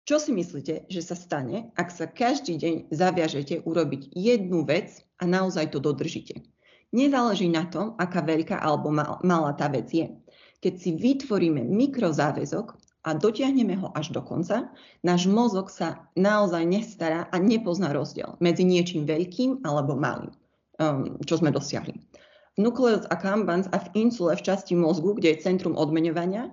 Čo 0.06 0.18
si 0.18 0.34
myslíte, 0.34 0.90
že 0.90 1.02
sa 1.06 1.14
stane, 1.14 1.70
ak 1.78 1.92
sa 1.92 2.10
každý 2.10 2.58
deň 2.58 2.74
zaviažete 2.90 3.62
urobiť 3.62 4.10
jednu 4.16 4.66
vec 4.66 5.06
a 5.22 5.28
naozaj 5.28 5.70
to 5.70 5.78
dodržíte? 5.78 6.42
Nezáleží 6.90 7.46
na 7.46 7.70
tom, 7.70 7.94
aká 7.94 8.18
veľká 8.18 8.58
alebo 8.58 8.90
malá 9.22 9.54
tá 9.54 9.70
vec 9.70 9.86
je. 9.94 10.10
Keď 10.58 10.74
si 10.74 10.90
vytvoríme 10.98 11.62
mikrozáväzok 11.62 12.74
a 13.04 13.16
dotiahneme 13.16 13.80
ho 13.80 13.88
až 13.96 14.12
do 14.12 14.20
konca, 14.20 14.68
náš 15.00 15.24
mozog 15.24 15.72
sa 15.72 16.04
naozaj 16.16 16.64
nestará 16.68 17.26
a 17.32 17.36
nepozná 17.40 17.96
rozdiel 17.96 18.36
medzi 18.44 18.66
niečím 18.66 19.08
veľkým 19.08 19.64
alebo 19.64 19.96
malým 19.96 20.36
um, 20.80 21.20
čo 21.28 21.38
sme 21.38 21.52
dosiahli. 21.52 21.94
V 22.56 22.58
nucleus 22.58 23.04
accumbens 23.12 23.68
a 23.70 23.78
v 23.78 24.08
insule 24.08 24.34
v 24.34 24.42
časti 24.42 24.74
mozgu, 24.74 25.14
kde 25.14 25.36
je 25.36 25.42
centrum 25.44 25.76
odmeňovania, 25.76 26.50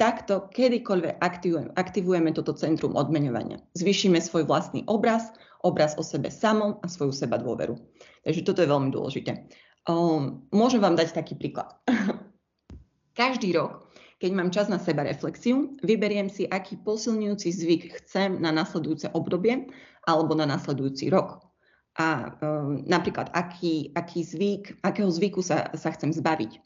takto 0.00 0.48
kedykoľvek 0.52 1.22
aktivujeme, 1.22 1.70
aktivujeme 1.76 2.30
toto 2.34 2.56
centrum 2.56 2.96
odmeňovania. 2.96 3.60
Zvyšíme 3.78 4.18
svoj 4.20 4.48
vlastný 4.48 4.82
obraz, 4.88 5.32
obraz 5.62 5.94
o 5.96 6.02
sebe 6.02 6.32
samom 6.32 6.80
a 6.82 6.86
svoju 6.88 7.14
seba 7.14 7.40
dôveru. 7.40 7.78
Takže 8.26 8.42
toto 8.44 8.60
je 8.64 8.72
veľmi 8.72 8.90
dôležité. 8.90 9.46
Um, 9.86 10.44
môžem 10.50 10.82
vám 10.82 10.98
dať 10.98 11.14
taký 11.14 11.38
príklad. 11.38 11.70
Každý 13.20 13.54
rok, 13.54 13.85
keď 14.16 14.30
mám 14.32 14.48
čas 14.48 14.72
na 14.72 14.80
seba 14.80 15.04
reflexiu, 15.04 15.76
vyberiem 15.84 16.32
si, 16.32 16.48
aký 16.48 16.80
posilňujúci 16.80 17.48
zvyk 17.52 17.82
chcem 18.00 18.40
na 18.40 18.48
nasledujúce 18.48 19.12
obdobie 19.12 19.68
alebo 20.08 20.32
na 20.32 20.48
nasledujúci 20.48 21.12
rok 21.12 21.46
a 21.96 22.36
um, 22.44 22.84
napríklad 22.84 23.32
aký, 23.32 23.92
aký 23.96 24.20
zvyk, 24.20 24.84
akého 24.84 25.08
zvyku 25.08 25.40
sa, 25.40 25.72
sa 25.72 25.88
chcem 25.96 26.12
zbaviť. 26.12 26.60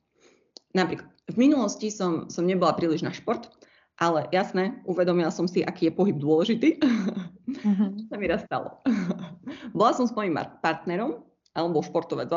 Napríklad 0.75 1.07
v 1.31 1.37
minulosti 1.39 1.91
som, 1.91 2.27
som 2.27 2.47
nebola 2.47 2.75
príliš 2.75 3.07
na 3.07 3.15
šport, 3.15 3.47
ale 4.03 4.27
jasné, 4.35 4.83
uvedomila 4.91 5.31
som 5.31 5.47
si, 5.47 5.63
aký 5.63 5.91
je 5.91 5.97
pohyb 5.97 6.17
dôležitý. 6.19 6.79
Uh-huh. 7.51 7.91
sa 8.07 8.15
mi 8.15 8.31
raz 8.31 8.47
stalo. 8.47 8.79
Bola 9.77 9.91
som 9.91 10.07
s 10.07 10.15
mojim 10.15 10.39
partnerom, 10.63 11.27
alebo 11.51 11.83
športovec, 11.83 12.31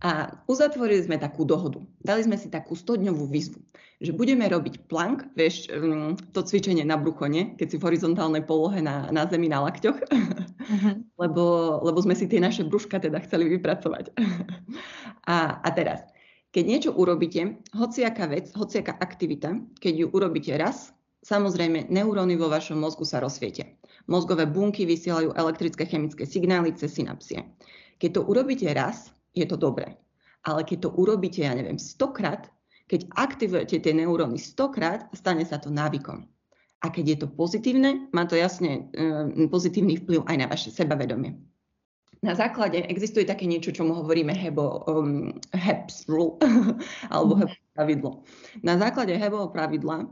a 0.00 0.32
uzatvorili 0.48 1.04
sme 1.04 1.20
takú 1.20 1.44
dohodu. 1.44 1.84
Dali 2.00 2.24
sme 2.24 2.40
si 2.40 2.48
takú 2.48 2.72
100-dňovú 2.72 3.28
výzvu, 3.28 3.60
že 4.00 4.16
budeme 4.16 4.48
robiť 4.48 4.88
plank, 4.88 5.28
vieš, 5.36 5.68
mm, 5.68 6.32
to 6.32 6.40
cvičenie 6.40 6.88
na 6.88 6.96
bruchone, 6.96 7.52
keď 7.60 7.66
si 7.68 7.76
v 7.76 7.84
horizontálnej 7.84 8.40
polohe 8.48 8.80
na, 8.80 9.12
na 9.12 9.28
zemi 9.28 9.52
na 9.52 9.60
lakťoch, 9.60 10.00
uh-huh. 10.00 10.94
lebo, 11.22 11.44
lebo 11.84 11.98
sme 12.00 12.16
si 12.16 12.24
tie 12.24 12.40
naše 12.40 12.64
brúška 12.64 12.96
teda 12.96 13.20
chceli 13.28 13.52
vypracovať. 13.60 14.16
a, 15.36 15.60
a 15.60 15.68
teraz, 15.76 16.00
keď 16.50 16.64
niečo 16.64 16.90
urobíte, 16.96 17.60
hociaká 17.76 18.24
vec, 18.32 18.48
hociaká 18.56 18.96
aktivita, 18.96 19.52
keď 19.84 19.94
ju 20.02 20.06
urobíte 20.16 20.56
raz, 20.56 20.96
samozrejme 21.28 21.92
neuróny 21.92 22.40
vo 22.40 22.48
vašom 22.48 22.80
mozgu 22.80 23.04
sa 23.04 23.20
rozsvietia. 23.20 23.68
Mozgové 24.08 24.48
bunky 24.48 24.88
vysielajú 24.88 25.36
elektrické 25.36 25.84
chemické 25.84 26.24
signály 26.24 26.72
cez 26.72 26.96
synapsie. 26.96 27.44
Keď 28.00 28.10
to 28.16 28.20
urobíte 28.24 28.64
raz, 28.72 29.12
je 29.34 29.46
to 29.46 29.56
dobré. 29.56 29.96
Ale 30.46 30.64
keď 30.64 30.88
to 30.88 30.90
urobíte, 30.96 31.44
ja 31.44 31.52
neviem, 31.52 31.76
stokrát, 31.76 32.48
keď 32.90 33.06
aktivujete 33.14 33.76
tie 33.78 33.92
neuróny 33.94 34.40
stokrát, 34.40 35.06
stane 35.14 35.46
sa 35.46 35.60
to 35.62 35.70
návykom. 35.70 36.26
A 36.80 36.86
keď 36.88 37.04
je 37.06 37.16
to 37.22 37.28
pozitívne, 37.28 38.08
má 38.10 38.24
to 38.24 38.34
jasne 38.40 38.88
um, 38.96 39.52
pozitívny 39.52 40.00
vplyv 40.00 40.24
aj 40.24 40.36
na 40.40 40.46
vaše 40.48 40.72
sebavedomie. 40.72 41.36
Na 42.20 42.36
základe 42.36 42.84
existuje 42.84 43.24
také 43.24 43.48
niečo, 43.48 43.72
čo 43.72 43.84
mu 43.84 43.96
hovoríme 43.96 44.32
Hebo, 44.32 44.84
um, 44.88 45.32
HEBS 45.56 46.08
rule, 46.08 46.36
alebo 47.14 47.36
mm. 47.36 47.40
Hebo 47.44 47.54
pravidlo. 47.76 48.10
Na 48.64 48.76
základe 48.76 49.12
Hebo 49.16 49.48
pravidla 49.52 50.08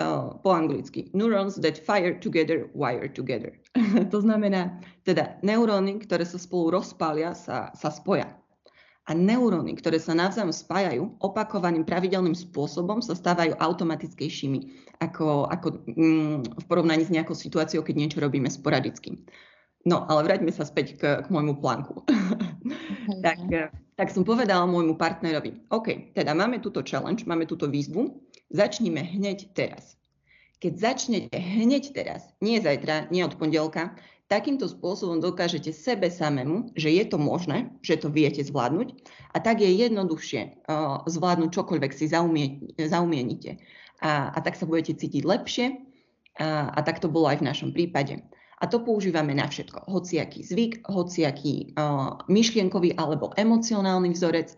uh, 0.00 0.34
po 0.40 0.50
anglicky 0.56 1.12
neurons 1.12 1.60
that 1.60 1.78
fire 1.78 2.16
together 2.16 2.66
wire 2.72 3.06
together. 3.06 3.52
to 4.12 4.18
znamená, 4.24 4.80
teda 5.06 5.38
neuróny, 5.44 6.00
ktoré 6.02 6.24
sa 6.26 6.40
spolu 6.40 6.80
rozpália, 6.80 7.36
sa, 7.36 7.70
sa 7.76 7.92
spoja. 7.92 8.26
A 9.08 9.16
neuróny, 9.16 9.74
ktoré 9.74 9.98
sa 9.98 10.14
navzájom 10.14 10.54
spájajú, 10.54 11.02
opakovaným 11.18 11.82
pravidelným 11.82 12.36
spôsobom 12.36 13.02
sa 13.02 13.18
stávajú 13.18 13.58
automatickejšími 13.58 14.90
ako, 15.02 15.48
ako 15.50 15.82
mm, 15.88 16.60
v 16.60 16.64
porovnaní 16.68 17.08
s 17.08 17.10
nejakou 17.10 17.34
situáciou, 17.34 17.80
keď 17.82 17.94
niečo 17.96 18.18
robíme 18.20 18.46
sporadicky. 18.46 19.18
No, 19.88 20.04
ale 20.12 20.28
vráťme 20.28 20.52
sa 20.52 20.68
späť 20.68 21.00
k, 21.00 21.02
k 21.24 21.26
môjmu 21.32 21.56
plánku. 21.58 22.04
Okay. 22.04 23.24
tak, 23.26 23.40
tak 23.96 24.08
som 24.12 24.28
povedala 24.28 24.68
môjmu 24.68 25.00
partnerovi, 25.00 25.72
OK, 25.72 26.12
teda 26.12 26.36
máme 26.36 26.60
túto 26.60 26.84
challenge, 26.84 27.24
máme 27.24 27.48
túto 27.48 27.64
výzvu, 27.64 28.20
začníme 28.50 29.00
hneď 29.00 29.54
teraz. 29.54 29.96
Keď 30.60 30.72
začnete 30.76 31.38
hneď 31.40 31.96
teraz, 31.96 32.28
nie 32.44 32.60
zajtra, 32.60 33.08
nie 33.08 33.24
od 33.24 33.40
pondelka, 33.40 33.96
Takýmto 34.30 34.70
spôsobom 34.70 35.18
dokážete 35.18 35.74
sebe 35.74 36.06
samému, 36.06 36.70
že 36.78 36.86
je 36.94 37.02
to 37.02 37.18
možné, 37.18 37.74
že 37.82 37.98
to 37.98 38.14
viete 38.14 38.38
zvládnuť 38.38 38.94
a 39.34 39.42
tak 39.42 39.58
je 39.58 39.66
jednoduchšie 39.66 40.70
uh, 40.70 41.02
zvládnuť 41.02 41.50
čokoľvek 41.50 41.90
si 41.90 42.06
zaumie, 42.06 42.62
zaumienite. 42.78 43.58
A, 43.98 44.30
a 44.30 44.38
tak 44.38 44.54
sa 44.54 44.70
budete 44.70 45.02
cítiť 45.02 45.26
lepšie 45.26 45.66
a, 46.38 46.70
a 46.70 46.80
tak 46.86 47.02
to 47.02 47.10
bolo 47.10 47.26
aj 47.26 47.42
v 47.42 47.46
našom 47.50 47.74
prípade. 47.74 48.22
A 48.62 48.70
to 48.70 48.86
používame 48.86 49.34
na 49.34 49.50
všetko. 49.50 49.90
Hociaký 49.90 50.46
zvyk, 50.46 50.86
hociaký 50.86 51.74
uh, 51.74 52.22
myšlienkový 52.30 52.94
alebo 53.02 53.34
emocionálny 53.34 54.14
vzorec. 54.14 54.54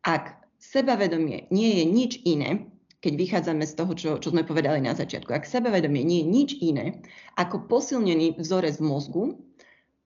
Ak 0.00 0.48
sebavedomie 0.56 1.44
nie 1.52 1.76
je 1.76 1.84
nič 1.84 2.12
iné, 2.24 2.72
keď 3.00 3.12
vychádzame 3.16 3.64
z 3.64 3.74
toho, 3.74 3.92
čo, 3.96 4.10
čo 4.20 4.28
sme 4.28 4.44
povedali 4.44 4.84
na 4.84 4.92
začiatku. 4.92 5.32
Ak 5.32 5.48
sebevedomie 5.48 6.04
nie 6.04 6.20
je 6.20 6.28
nič 6.28 6.50
iné 6.60 7.00
ako 7.36 7.64
posilnený 7.64 8.36
vzorec 8.36 8.76
v 8.76 8.84
mozgu, 8.84 9.24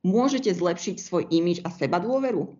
môžete 0.07 0.55
zlepšiť 0.55 0.97
svoj 1.03 1.27
imič 1.27 1.63
a 1.67 1.75
seba 1.75 1.99
dôveru? 1.99 2.55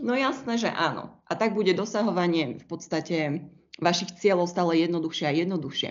No 0.00 0.12
jasné, 0.16 0.58
že 0.58 0.72
áno. 0.72 1.20
A 1.28 1.38
tak 1.38 1.54
bude 1.54 1.76
dosahovanie 1.76 2.58
v 2.58 2.64
podstate 2.66 3.46
vašich 3.78 4.16
cieľov 4.18 4.50
stále 4.50 4.80
jednoduchšie 4.82 5.26
a 5.28 5.36
jednoduchšie. 5.36 5.90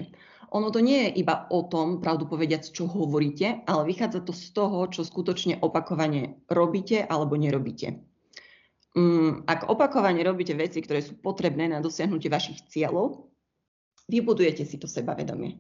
Ono 0.54 0.70
to 0.70 0.86
nie 0.86 1.10
je 1.10 1.26
iba 1.26 1.50
o 1.50 1.66
tom, 1.66 1.98
pravdu 1.98 2.30
povediac, 2.30 2.62
čo 2.62 2.86
hovoríte, 2.86 3.66
ale 3.66 3.90
vychádza 3.90 4.22
to 4.22 4.34
z 4.38 4.54
toho, 4.54 4.86
čo 4.86 5.02
skutočne 5.02 5.58
opakovane 5.58 6.46
robíte 6.46 7.02
alebo 7.02 7.34
nerobíte. 7.34 8.06
Um, 8.94 9.42
ak 9.50 9.66
opakovane 9.74 10.22
robíte 10.22 10.54
veci, 10.54 10.78
ktoré 10.86 11.02
sú 11.02 11.18
potrebné 11.18 11.66
na 11.66 11.82
dosiahnutie 11.82 12.30
vašich 12.30 12.70
cieľov, 12.70 13.33
vybudujete 14.08 14.64
si 14.68 14.76
to 14.80 14.88
sebavedomie. 14.88 15.60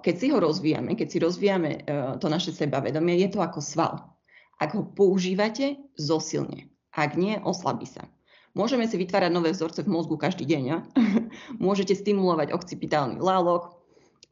Keď 0.00 0.14
si 0.16 0.26
ho 0.32 0.40
rozvíjame, 0.40 0.96
keď 0.96 1.08
si 1.12 1.18
rozvíjame 1.20 1.70
to 2.16 2.26
naše 2.32 2.56
sebavedomie, 2.56 3.20
je 3.20 3.28
to 3.28 3.44
ako 3.44 3.60
sval. 3.60 4.16
Ak 4.56 4.72
ho 4.76 4.84
používate, 4.84 5.80
zosilne. 5.96 6.72
Ak 6.96 7.16
nie, 7.16 7.36
oslabí 7.40 7.84
sa. 7.88 8.08
Môžeme 8.52 8.84
si 8.90 8.98
vytvárať 8.98 9.30
nové 9.30 9.54
vzorce 9.54 9.86
v 9.86 9.92
mozgu 9.92 10.18
každý 10.18 10.42
deň. 10.48 10.62
Ja? 10.64 10.78
Môžete 11.62 11.94
stimulovať 11.94 12.50
occipitálny 12.50 13.22
lálok, 13.22 13.78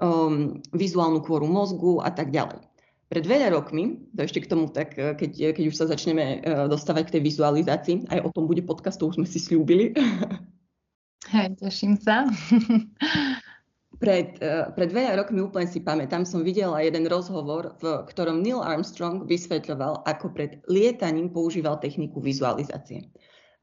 um, 0.03 0.59
vizuálnu 0.75 1.23
kôru 1.23 1.47
mozgu 1.47 2.03
a 2.03 2.11
tak 2.11 2.35
ďalej. 2.35 2.65
Pred 3.09 3.25
veľa 3.25 3.49
rokmi, 3.57 4.05
to 4.13 4.21
ešte 4.21 4.45
k 4.45 4.51
tomu, 4.53 4.69
tak 4.69 4.93
keď, 4.93 5.57
keď 5.57 5.65
už 5.65 5.77
sa 5.81 5.89
začneme 5.89 6.45
dostávať 6.69 7.09
k 7.09 7.13
tej 7.17 7.23
vizualizácii, 7.25 7.97
aj 8.13 8.21
o 8.21 8.29
tom 8.37 8.45
bude 8.45 8.61
podcast, 8.69 9.01
to 9.01 9.09
už 9.09 9.17
sme 9.17 9.25
si 9.25 9.41
slúbili, 9.41 9.97
Hej, 11.29 11.61
teším 11.61 12.01
sa. 12.01 12.25
Pred, 13.99 14.39
uh, 14.39 14.71
pred 14.79 14.95
veľa 14.95 15.19
rokmi 15.19 15.43
úplne 15.43 15.67
si 15.67 15.83
pamätám, 15.83 16.23
som 16.23 16.47
videla 16.47 16.79
jeden 16.87 17.11
rozhovor, 17.11 17.75
v 17.83 18.07
ktorom 18.07 18.47
Neil 18.47 18.63
Armstrong 18.63 19.27
vysvetľoval, 19.27 20.07
ako 20.07 20.31
pred 20.31 20.63
lietaním 20.71 21.35
používal 21.35 21.83
techniku 21.83 22.23
vizualizácie. 22.23 23.11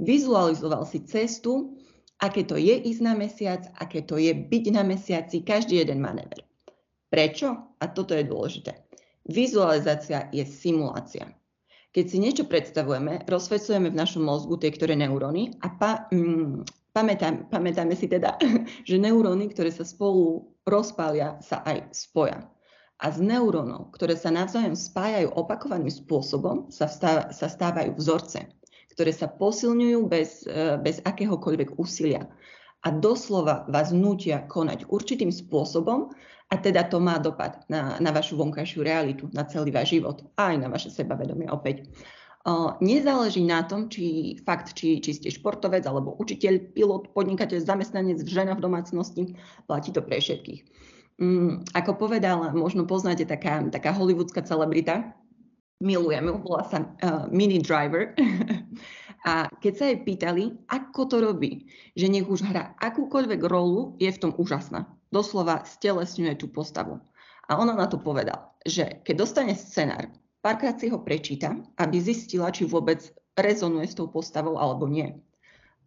Vizualizoval 0.03 0.83
si 0.83 1.07
cestu, 1.07 1.79
aké 2.19 2.43
to 2.43 2.59
je 2.59 2.75
ísť 2.83 2.99
na 2.99 3.15
mesiac, 3.15 3.63
aké 3.79 4.03
to 4.03 4.19
je 4.19 4.35
byť 4.35 4.65
na 4.75 4.83
mesiaci, 4.83 5.39
každý 5.39 5.79
jeden 5.79 6.03
manéver. 6.03 6.43
Prečo? 7.07 7.79
A 7.79 7.87
toto 7.87 8.11
je 8.11 8.27
dôležité. 8.27 8.75
Vizualizácia 9.23 10.27
je 10.35 10.43
simulácia. 10.43 11.31
Keď 11.95 12.05
si 12.11 12.17
niečo 12.19 12.43
predstavujeme, 12.43 13.23
rozsvecujeme 13.23 13.87
v 13.87 13.99
našom 14.03 14.27
mozgu 14.27 14.59
tie 14.59 14.67
ktoré 14.67 14.99
neuróny 14.99 15.55
a 15.63 15.71
pa, 15.79 16.11
mm, 16.11 16.67
pamätám, 16.95 17.51
pamätáme 17.51 17.91
si 17.99 18.07
teda, 18.07 18.39
že 18.89 18.95
neuróny, 18.95 19.51
ktoré 19.51 19.67
sa 19.67 19.83
spolu 19.83 20.55
rozpália, 20.63 21.35
sa 21.43 21.59
aj 21.67 21.91
spoja. 21.91 22.47
A 23.03 23.11
z 23.11 23.19
neurónov, 23.19 23.91
ktoré 23.91 24.15
sa 24.15 24.31
navzájom 24.31 24.71
spájajú 24.71 25.35
opakovaným 25.35 25.91
spôsobom, 25.91 26.71
sa, 26.71 26.87
vstáva, 26.87 27.35
sa 27.35 27.51
stávajú 27.51 27.91
vzorce, 27.99 28.47
ktoré 28.95 29.11
sa 29.11 29.27
posilňujú 29.27 29.99
bez, 30.07 30.47
e, 30.47 30.79
bez 30.79 31.03
akéhokoľvek 31.03 31.75
úsilia. 31.75 32.31
A 32.87 32.95
doslova 32.95 33.67
vás 33.67 33.91
nutia 33.91 34.47
konať 34.47 34.87
určitým 34.87 35.27
spôsobom 35.27 36.15
a 36.47 36.55
teda 36.55 36.87
to 36.87 37.03
má 37.03 37.19
dopad 37.19 37.67
na, 37.67 37.99
na 37.99 38.15
vašu 38.15 38.39
vonkajšiu 38.39 38.79
realitu, 38.85 39.27
na 39.35 39.43
celý 39.43 39.75
váš 39.75 39.99
život 39.99 40.23
a 40.39 40.55
aj 40.55 40.57
na 40.63 40.71
vaše 40.71 40.87
sebavedomie 40.87 41.51
opäť. 41.51 41.91
Nezáleží 42.77 43.41
na 43.41 43.65
tom, 43.65 43.89
či 43.89 44.37
fakt, 44.45 44.77
či, 44.77 45.01
či 45.01 45.17
ste 45.17 45.33
športovec, 45.33 45.81
alebo 45.89 46.13
učiteľ, 46.21 46.77
pilot, 46.77 47.09
podnikateľ, 47.17 47.65
zamestnanec, 47.65 48.21
žena 48.21 48.53
v 48.53 48.61
domácnosti, 48.61 49.33
platí 49.65 49.89
to 49.89 50.05
pre 50.05 50.21
všetkých. 50.21 50.61
Um, 51.15 51.63
ako 51.73 51.95
povedala, 52.05 52.53
možno 52.53 52.85
poznáte 52.85 53.25
taká, 53.25 53.65
taká 53.71 53.95
hollywoodská 53.95 54.45
celebrita, 54.45 55.15
milujem 55.81 56.27
ju, 56.27 56.35
volá 56.45 56.63
sa 56.69 56.85
uh, 56.85 57.25
Mini 57.33 57.57
Driver. 57.57 58.13
a 59.29 59.49
keď 59.63 59.73
sa 59.73 59.85
jej 59.89 59.99
pýtali, 60.05 60.43
ako 60.69 61.01
to 61.09 61.17
robí, 61.25 61.65
že 61.97 62.11
nech 62.11 62.29
už 62.29 62.45
hrá 62.45 62.77
akúkoľvek 62.77 63.41
rolu, 63.47 63.97
je 63.97 64.11
v 64.11 64.21
tom 64.21 64.31
úžasná 64.37 64.85
doslova 65.15 65.63
stelesňuje 65.63 66.35
tú 66.35 66.51
postavu. 66.51 66.99
A 67.47 67.55
ona 67.55 67.71
na 67.71 67.87
to 67.87 67.95
povedala, 67.95 68.51
že 68.67 68.99
keď 69.07 69.15
dostane 69.15 69.53
scenár, 69.55 70.11
párkrát 70.45 70.77
si 70.77 70.93
ho 70.93 71.01
prečíta, 71.01 71.57
aby 71.81 71.97
zistila, 71.97 72.53
či 72.53 72.69
vôbec 72.69 73.01
rezonuje 73.33 73.89
s 73.89 73.97
tou 73.97 74.05
postavou 74.05 74.61
alebo 74.61 74.85
nie. 74.85 75.17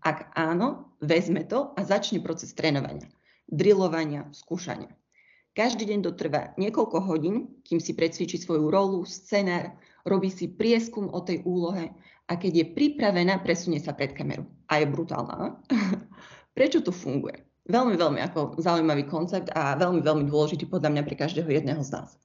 Ak 0.02 0.34
áno, 0.34 0.90
vezme 0.98 1.46
to 1.46 1.70
a 1.78 1.86
začne 1.86 2.18
proces 2.18 2.58
trénovania, 2.58 3.06
drillovania, 3.46 4.26
skúšania. 4.34 4.90
Každý 5.54 5.86
deň 5.86 6.00
to 6.02 6.12
trvá 6.18 6.58
niekoľko 6.58 6.98
hodín, 7.06 7.62
kým 7.62 7.78
si 7.78 7.94
precvičí 7.94 8.38
svoju 8.38 8.66
rolu, 8.66 9.06
scenár, 9.06 9.78
robí 10.02 10.30
si 10.30 10.50
prieskum 10.50 11.06
o 11.06 11.22
tej 11.22 11.46
úlohe 11.46 11.94
a 12.26 12.32
keď 12.34 12.52
je 12.62 12.66
pripravená, 12.74 13.38
presunie 13.42 13.78
sa 13.78 13.94
pred 13.94 14.10
kameru. 14.10 14.42
A 14.70 14.82
je 14.82 14.86
brutálna. 14.90 15.58
Prečo 16.58 16.82
to 16.82 16.90
funguje? 16.90 17.48
veľmi, 17.68 17.94
veľmi 18.00 18.20
ako 18.24 18.56
zaujímavý 18.58 19.04
koncept 19.06 19.52
a 19.52 19.76
veľmi, 19.76 20.00
veľmi 20.00 20.24
dôležitý 20.26 20.66
podľa 20.66 20.90
mňa 20.96 21.02
pre 21.04 21.16
každého 21.20 21.48
jedného 21.52 21.84
z 21.84 22.00
nás. 22.00 22.16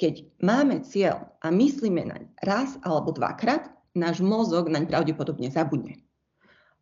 Keď 0.00 0.40
máme 0.40 0.80
cieľ 0.80 1.28
a 1.44 1.52
myslíme 1.52 2.08
naň 2.08 2.32
raz 2.40 2.80
alebo 2.80 3.12
dvakrát, 3.12 3.68
náš 3.92 4.24
mozog 4.24 4.72
naň 4.72 4.88
pravdepodobne 4.88 5.52
zabudne. 5.52 6.00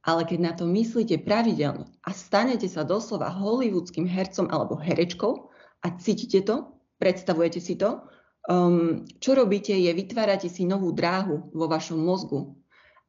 Ale 0.06 0.22
keď 0.22 0.38
na 0.38 0.52
to 0.54 0.70
myslíte 0.70 1.26
pravidelne 1.26 1.90
a 2.06 2.14
stanete 2.14 2.70
sa 2.70 2.86
doslova 2.86 3.34
hollywoodským 3.34 4.06
hercom 4.06 4.46
alebo 4.54 4.78
herečkou 4.78 5.50
a 5.82 5.86
cítite 5.98 6.46
to, 6.46 6.70
predstavujete 7.02 7.58
si 7.58 7.74
to, 7.74 8.06
um, 8.46 9.02
čo 9.18 9.34
robíte 9.34 9.74
je 9.74 9.90
vytvárate 9.90 10.46
si 10.46 10.62
novú 10.62 10.94
dráhu 10.94 11.50
vo 11.50 11.66
vašom 11.66 11.98
mozgu, 11.98 12.54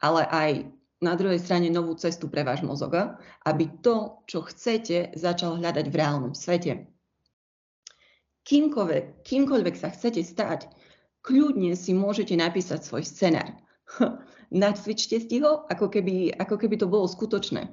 ale 0.01 0.25
aj 0.25 0.51
na 1.05 1.13
druhej 1.13 1.37
strane 1.37 1.69
novú 1.69 1.93
cestu 1.95 2.27
pre 2.27 2.41
váš 2.41 2.65
mozog, 2.65 2.97
aby 3.45 3.65
to, 3.85 4.25
čo 4.25 4.41
chcete, 4.41 5.13
začal 5.15 5.61
hľadať 5.61 5.85
v 5.87 5.95
reálnom 5.95 6.34
svete. 6.34 6.89
Kýmkoľvek, 8.49 9.21
kýmkoľvek 9.29 9.75
sa 9.77 9.93
chcete 9.93 10.25
stať, 10.25 10.65
kľudne 11.21 11.77
si 11.77 11.93
môžete 11.93 12.33
napísať 12.33 12.81
svoj 12.81 13.05
scenár. 13.05 13.53
Nacvičte 14.49 15.21
si 15.21 15.38
ho, 15.45 15.69
ako 15.69 15.93
keby, 15.93 16.33
ako 16.33 16.57
keby 16.57 16.81
to 16.81 16.89
bolo 16.89 17.05
skutočné. 17.05 17.69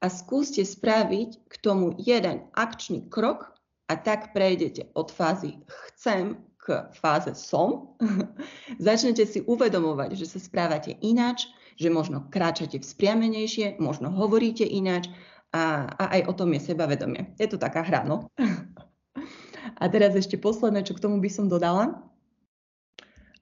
A 0.00 0.06
skúste 0.06 0.62
spraviť 0.62 1.50
k 1.50 1.54
tomu 1.58 1.98
jeden 1.98 2.46
akčný 2.54 3.10
krok 3.10 3.50
a 3.90 3.98
tak 3.98 4.30
prejdete 4.30 4.94
od 4.94 5.10
fázy 5.10 5.58
chcem 5.66 6.38
k 6.62 6.86
fáze 6.94 7.34
som. 7.34 7.98
Začnete 8.78 9.26
si 9.26 9.42
uvedomovať, 9.42 10.14
že 10.14 10.30
sa 10.30 10.38
správate 10.38 10.94
ináč, 11.02 11.50
že 11.74 11.90
možno 11.90 12.30
kráčate 12.30 12.78
vzpriamenejšie, 12.78 13.82
možno 13.82 14.14
hovoríte 14.14 14.62
ináč 14.62 15.10
a, 15.50 15.90
a 15.90 16.04
aj 16.14 16.30
o 16.30 16.32
tom 16.38 16.54
je 16.54 16.70
sebavedomie. 16.70 17.34
Je 17.34 17.50
to 17.50 17.58
taká 17.58 17.82
hra, 17.82 18.06
no. 18.06 18.30
A 19.80 19.88
teraz 19.88 20.12
ešte 20.12 20.36
posledné, 20.36 20.84
čo 20.84 20.92
k 20.92 21.02
tomu 21.02 21.18
by 21.24 21.30
som 21.32 21.48
dodala. 21.48 22.04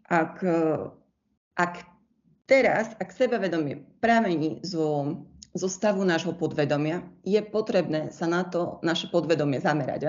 Ak, 0.06 0.40
ak 1.58 1.74
teraz, 2.46 2.94
ak 2.96 3.10
sebavedomie 3.10 3.82
pramení 3.98 4.62
zo, 4.62 5.18
zo 5.52 5.68
stavu 5.68 6.06
nášho 6.06 6.32
podvedomia, 6.38 7.02
je 7.26 7.42
potrebné 7.42 8.14
sa 8.14 8.30
na 8.30 8.46
to 8.46 8.78
naše 8.86 9.10
podvedomie 9.10 9.58
zamerať. 9.58 10.00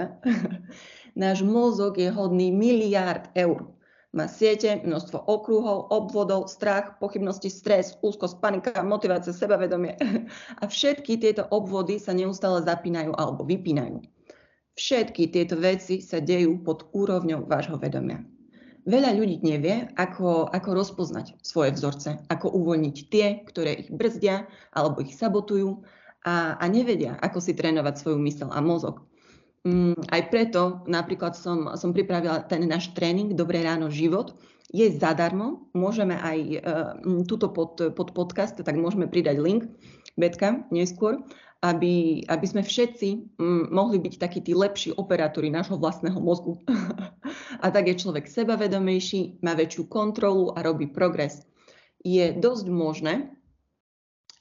Náš 1.18 1.42
mozog 1.42 1.98
je 1.98 2.14
hodný 2.14 2.54
miliárd 2.54 3.34
eur. 3.34 3.74
Má 4.10 4.26
siete, 4.26 4.82
množstvo 4.82 5.22
okruhov, 5.26 5.90
obvodov, 5.94 6.50
strach, 6.50 6.98
pochybnosti, 6.98 7.50
stres, 7.50 7.94
úzkosť, 8.02 8.42
panika, 8.42 8.82
motivácia, 8.82 9.34
sebavedomie. 9.34 9.98
A 10.62 10.64
všetky 10.66 11.18
tieto 11.22 11.46
obvody 11.50 12.02
sa 12.02 12.14
neustále 12.14 12.62
zapínajú 12.66 13.14
alebo 13.18 13.46
vypínajú. 13.46 14.02
Všetky 14.80 15.28
tieto 15.36 15.60
veci 15.60 16.00
sa 16.00 16.24
dejú 16.24 16.64
pod 16.64 16.88
úrovňou 16.96 17.44
vášho 17.52 17.76
vedomia. 17.76 18.24
Veľa 18.88 19.12
ľudí 19.12 19.44
nevie, 19.44 19.92
ako, 20.00 20.48
ako 20.56 20.70
rozpoznať 20.72 21.36
svoje 21.44 21.76
vzorce, 21.76 22.16
ako 22.32 22.48
uvoľniť 22.56 22.96
tie, 23.12 23.44
ktoré 23.44 23.76
ich 23.76 23.92
brzdia 23.92 24.48
alebo 24.72 25.04
ich 25.04 25.20
sabotujú 25.20 25.84
a, 26.24 26.56
a 26.56 26.66
nevedia, 26.72 27.20
ako 27.20 27.44
si 27.44 27.60
trénovať 27.60 28.00
svoju 28.00 28.24
mysel 28.24 28.50
a 28.56 28.64
mozog. 28.64 29.04
Mm, 29.68 30.00
aj 30.16 30.22
preto 30.32 30.88
napríklad 30.88 31.36
som, 31.36 31.76
som 31.76 31.92
pripravila 31.92 32.48
ten 32.48 32.64
náš 32.64 32.96
tréning 32.96 33.36
Dobré 33.36 33.60
ráno 33.60 33.92
život. 33.92 34.40
Je 34.72 34.88
zadarmo, 34.96 35.68
môžeme 35.76 36.16
aj 36.16 36.40
e, 36.40 36.58
túto 37.28 37.52
pod, 37.52 37.76
pod 38.00 38.16
podcast, 38.16 38.56
tak 38.56 38.80
môžeme 38.80 39.12
pridať 39.12 39.44
link, 39.44 39.68
Betka, 40.16 40.64
neskôr, 40.72 41.20
aby, 41.60 42.24
aby 42.24 42.46
sme 42.48 42.64
všetci 42.64 43.36
m, 43.36 43.68
mohli 43.68 44.00
byť 44.00 44.16
takí 44.16 44.40
tí 44.40 44.56
lepší 44.56 44.96
operátori 44.96 45.52
nášho 45.52 45.76
vlastného 45.76 46.16
mozgu. 46.20 46.64
a 47.64 47.68
tak 47.68 47.92
je 47.92 48.00
človek 48.00 48.32
sebavedomejší, 48.32 49.44
má 49.44 49.52
väčšiu 49.60 49.92
kontrolu 49.92 50.56
a 50.56 50.64
robí 50.64 50.88
progres. 50.88 51.44
Je 52.00 52.32
dosť 52.32 52.66
možné, 52.72 53.36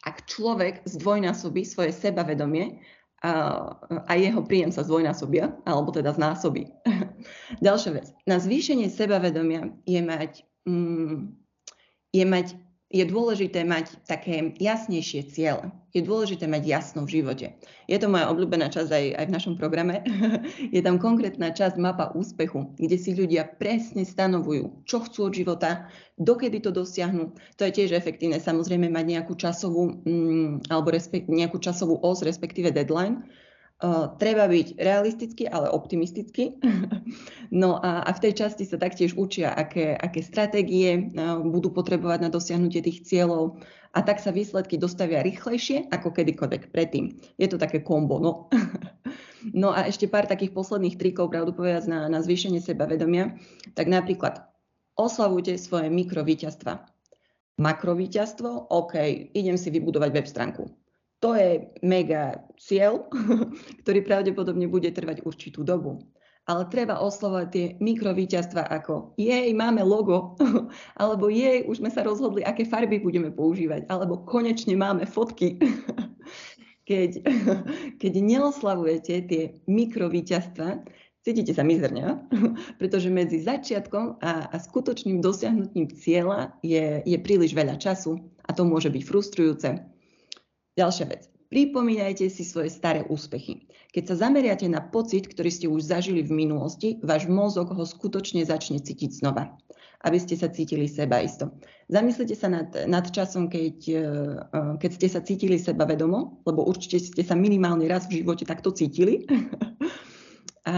ak 0.07 0.31
človek 0.31 0.87
zdvojnásobí 0.87 1.67
svoje 1.67 1.91
sebavedomie, 1.91 2.79
a, 3.19 3.75
a 4.07 4.13
jeho 4.15 4.47
príjem 4.47 4.71
sa 4.71 4.87
zdvojnásobia, 4.87 5.51
alebo 5.67 5.91
teda 5.91 6.15
znásobí. 6.15 6.71
Ďalšia 7.67 7.91
vec. 7.99 8.07
Na 8.31 8.39
zvýšenie 8.39 8.87
sebavedomia 8.87 9.75
je 9.91 9.99
mať, 9.99 10.47
mm, 10.71 11.35
je 12.15 12.25
mať 12.25 12.47
je 12.89 13.05
dôležité 13.05 13.69
mať 13.69 14.01
také 14.09 14.57
jasnejšie 14.57 15.29
ciele. 15.29 15.69
Je 15.93 16.01
dôležité 16.01 16.49
mať 16.49 16.65
jasno 16.65 17.05
v 17.05 17.21
živote. 17.21 17.53
Je 17.85 17.97
to 18.01 18.09
moja 18.09 18.33
obľúbená 18.33 18.73
časť 18.73 18.89
aj, 18.89 19.05
aj 19.13 19.25
v 19.29 19.35
našom 19.37 19.55
programe. 19.61 20.01
je 20.77 20.81
tam 20.81 20.97
konkrétna 20.97 21.53
časť 21.53 21.77
mapa 21.77 22.17
úspechu, 22.17 22.73
kde 22.81 22.97
si 22.97 23.13
ľudia 23.13 23.45
presne 23.61 24.09
stanovujú, 24.09 24.89
čo 24.89 25.05
chcú 25.05 25.29
od 25.29 25.37
života, 25.37 25.93
dokedy 26.17 26.65
to 26.65 26.73
dosiahnu. 26.73 27.37
To 27.61 27.63
je 27.69 27.77
tiež 27.77 27.93
efektívne. 27.93 28.41
Samozrejme 28.41 28.89
mať 28.89 29.05
nejakú 29.05 29.37
časovú, 29.37 30.01
mm, 30.09 30.73
alebo 30.73 30.89
respekt, 30.89 31.29
nejakú 31.29 31.61
časovú 31.61 32.01
os, 32.01 32.25
respektíve 32.25 32.73
deadline, 32.73 33.21
Uh, 33.79 34.11
treba 34.19 34.51
byť 34.51 34.75
realistický, 34.75 35.47
ale 35.47 35.71
optimistický. 35.71 36.59
no 37.63 37.79
a, 37.79 38.03
a 38.03 38.11
v 38.11 38.23
tej 38.27 38.43
časti 38.43 38.67
sa 38.67 38.75
taktiež 38.75 39.15
učia, 39.15 39.55
aké, 39.55 39.95
aké 39.95 40.19
stratégie 40.19 41.15
uh, 41.15 41.39
budú 41.39 41.71
potrebovať 41.71 42.27
na 42.27 42.31
dosiahnutie 42.35 42.83
tých 42.83 43.07
cieľov 43.07 43.63
a 43.95 44.03
tak 44.03 44.19
sa 44.19 44.35
výsledky 44.35 44.83
dostavia 44.83 45.23
rýchlejšie 45.23 45.95
ako 45.95 46.11
kedykoľvek 46.11 46.75
predtým. 46.75 47.23
Je 47.39 47.47
to 47.47 47.55
také 47.55 47.79
kombo. 47.79 48.19
No, 48.19 48.51
no 49.63 49.71
a 49.71 49.87
ešte 49.87 50.11
pár 50.11 50.27
takých 50.27 50.59
posledných 50.59 50.99
trikov, 50.99 51.31
pravdu 51.31 51.55
povedať, 51.55 51.87
na, 51.87 52.11
na 52.11 52.19
zvýšenie 52.19 52.59
sebavedomia. 52.59 53.39
Tak 53.79 53.87
napríklad 53.87 54.43
oslavujte 54.99 55.55
svoje 55.55 55.87
mikrovíťazstva. 55.87 56.83
Makrovíťazstvo, 57.63 58.75
OK, 58.75 58.99
idem 59.39 59.55
si 59.55 59.71
vybudovať 59.71 60.11
web 60.11 60.27
stránku 60.27 60.67
to 61.19 61.35
je 61.35 61.67
mega 61.83 62.47
cieľ, 62.59 63.07
ktorý 63.85 64.01
pravdepodobne 64.07 64.71
bude 64.71 64.91
trvať 64.91 65.27
určitú 65.27 65.67
dobu. 65.67 66.03
ale 66.49 66.65
treba 66.73 66.97
oslovať 66.97 67.47
tie 67.53 67.67
mikrovíťazstva 67.77 68.73
ako 68.81 69.13
jej, 69.21 69.53
máme 69.53 69.85
logo, 69.85 70.33
alebo 71.03 71.29
jej, 71.29 71.69
už 71.69 71.85
sme 71.85 71.93
sa 71.93 72.01
rozhodli, 72.01 72.41
aké 72.41 72.65
farby 72.65 72.97
budeme 73.05 73.29
používať, 73.29 73.85
alebo 73.93 74.25
konečne 74.25 74.73
máme 74.73 75.05
fotky. 75.05 75.61
keď, 76.89 77.21
keď 78.01 78.13
neoslavujete 78.17 79.15
tie 79.29 79.43
mikrovíťazstva, 79.69 80.89
cítite 81.21 81.53
sa 81.53 81.61
mizerne, 81.61 82.25
pretože 82.81 83.13
medzi 83.13 83.45
začiatkom 83.45 84.17
a, 84.25 84.49
a 84.49 84.57
skutočným 84.57 85.21
dosiahnutím 85.21 85.93
cieľa 85.93 86.57
je, 86.65 87.05
je 87.05 87.19
príliš 87.21 87.53
veľa 87.53 87.77
času 87.77 88.17
a 88.49 88.57
to 88.57 88.65
môže 88.65 88.89
byť 88.89 89.03
frustrujúce. 89.05 89.98
Ďalšia 90.79 91.07
vec. 91.11 91.27
Pripomínajte 91.51 92.31
si 92.31 92.47
svoje 92.47 92.71
staré 92.71 93.03
úspechy. 93.11 93.67
Keď 93.91 94.15
sa 94.15 94.29
zameriate 94.29 94.71
na 94.71 94.79
pocit, 94.79 95.27
ktorý 95.27 95.51
ste 95.51 95.67
už 95.67 95.91
zažili 95.91 96.23
v 96.23 96.31
minulosti, 96.31 97.03
váš 97.03 97.27
mozog 97.27 97.75
ho 97.75 97.83
skutočne 97.83 98.47
začne 98.47 98.79
cítiť 98.79 99.19
znova, 99.19 99.59
aby 100.07 100.19
ste 100.23 100.39
sa 100.39 100.47
cítili 100.47 100.87
seba 100.87 101.19
isto. 101.19 101.51
Zamyslite 101.91 102.39
sa 102.39 102.47
nad, 102.53 102.71
nad 102.87 103.11
časom, 103.11 103.51
keď, 103.51 103.77
eh, 103.91 104.77
keď 104.79 104.91
ste 104.93 105.09
sa 105.11 105.19
cítili 105.25 105.59
seba 105.59 105.83
vedomo, 105.83 106.45
lebo 106.47 106.63
určite 106.63 107.03
ste 107.03 107.27
sa 107.27 107.35
minimálne 107.35 107.91
raz 107.91 108.07
v 108.07 108.23
živote 108.23 108.47
takto 108.47 108.71
cítili. 108.71 109.27
A, 110.69 110.77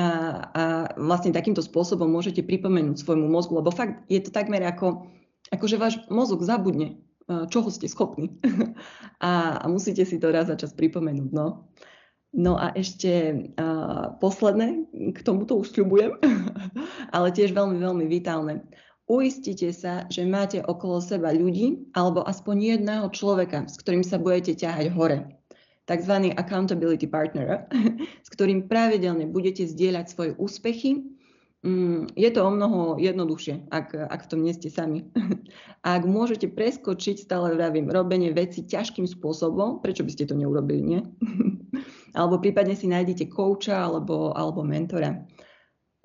a 0.54 0.62
vlastne 1.02 1.34
takýmto 1.34 1.66
spôsobom 1.66 2.06
môžete 2.06 2.46
pripomenúť 2.46 3.02
svojmu 3.02 3.26
mozgu, 3.26 3.58
lebo 3.58 3.74
fakt 3.74 4.06
je 4.06 4.22
to 4.22 4.30
takmer 4.30 4.62
ako, 4.62 5.10
ako 5.50 5.64
že 5.66 5.82
váš 5.82 5.98
mozog 6.06 6.46
zabudne 6.46 7.09
čoho 7.50 7.68
ste 7.70 7.86
schopní. 7.86 8.34
a, 9.22 9.62
a 9.62 9.64
musíte 9.70 10.02
si 10.02 10.18
to 10.18 10.34
raz 10.34 10.50
za 10.50 10.56
čas 10.58 10.74
pripomenúť. 10.74 11.30
No, 11.30 11.70
no 12.34 12.52
a 12.58 12.74
ešte 12.74 13.34
uh, 13.54 14.18
posledné, 14.18 14.90
k 15.14 15.18
tomuto 15.22 15.58
už 15.58 15.74
sľubujem, 15.74 16.18
ale 17.14 17.28
tiež 17.30 17.54
veľmi, 17.54 17.78
veľmi 17.78 18.04
vitálne. 18.10 18.66
Uistite 19.10 19.74
sa, 19.74 20.06
že 20.06 20.22
máte 20.22 20.62
okolo 20.62 21.02
seba 21.02 21.34
ľudí 21.34 21.90
alebo 21.98 22.22
aspoň 22.22 22.78
jedného 22.78 23.10
človeka, 23.10 23.66
s 23.66 23.74
ktorým 23.82 24.06
sa 24.06 24.22
budete 24.22 24.54
ťahať 24.54 24.94
hore. 24.94 25.34
Takzvaný 25.90 26.30
accountability 26.38 27.10
partner, 27.10 27.66
s 28.26 28.28
ktorým 28.30 28.70
pravidelne 28.70 29.26
budete 29.26 29.66
zdieľať 29.66 30.06
svoje 30.06 30.32
úspechy 30.38 31.18
je 32.16 32.30
to 32.32 32.40
o 32.40 32.50
mnoho 32.50 32.96
jednoduchšie, 32.96 33.68
ak, 33.68 33.92
ak 33.92 34.20
v 34.24 34.28
tom 34.32 34.40
nie 34.40 34.56
ste 34.56 34.72
sami. 34.72 35.12
ak 35.84 36.08
môžete 36.08 36.48
preskočiť, 36.48 37.20
stále 37.20 37.52
vravím, 37.52 37.92
robenie 37.92 38.32
veci 38.32 38.64
ťažkým 38.64 39.04
spôsobom, 39.04 39.84
prečo 39.84 40.00
by 40.00 40.10
ste 40.12 40.24
to 40.24 40.32
neurobili, 40.32 40.80
nie? 40.80 41.00
alebo 42.16 42.40
prípadne 42.40 42.72
si 42.72 42.88
nájdete 42.88 43.28
kouča 43.28 43.76
alebo, 43.76 44.32
alebo 44.32 44.64
mentora. 44.64 45.20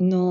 No, 0.04 0.24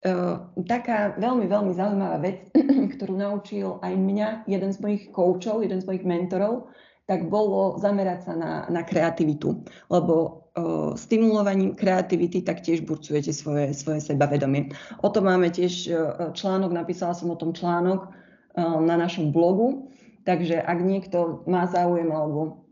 Uh, 0.00 0.48
taká 0.64 1.12
veľmi, 1.20 1.44
veľmi 1.44 1.76
zaujímavá 1.76 2.24
vec, 2.24 2.48
ktorú 2.96 3.20
naučil 3.20 3.76
aj 3.84 3.92
mňa 4.00 4.48
jeden 4.48 4.72
z 4.72 4.80
mojich 4.80 5.12
koučov, 5.12 5.60
jeden 5.60 5.76
z 5.76 5.84
mojich 5.84 6.08
mentorov, 6.08 6.72
tak 7.04 7.28
bolo 7.28 7.76
zamerať 7.76 8.24
sa 8.24 8.32
na, 8.32 8.52
na 8.72 8.80
kreativitu. 8.80 9.60
Lebo 9.92 10.39
stimulovaním 10.98 11.78
kreativity 11.78 12.42
taktiež 12.42 12.82
burcujete 12.82 13.30
svoje, 13.30 13.70
svoje 13.74 14.02
sebavedomie. 14.02 14.74
O 15.02 15.08
tom 15.08 15.30
máme 15.30 15.50
tiež 15.50 15.90
článok, 16.34 16.70
napísala 16.74 17.14
som 17.14 17.30
o 17.30 17.38
tom 17.38 17.54
článok 17.54 18.10
o, 18.10 18.10
na 18.82 18.98
našom 18.98 19.30
blogu, 19.30 19.94
takže 20.26 20.58
ak 20.58 20.78
niekto 20.82 21.46
má 21.46 21.70
záujem 21.70 22.10
alebo 22.10 22.66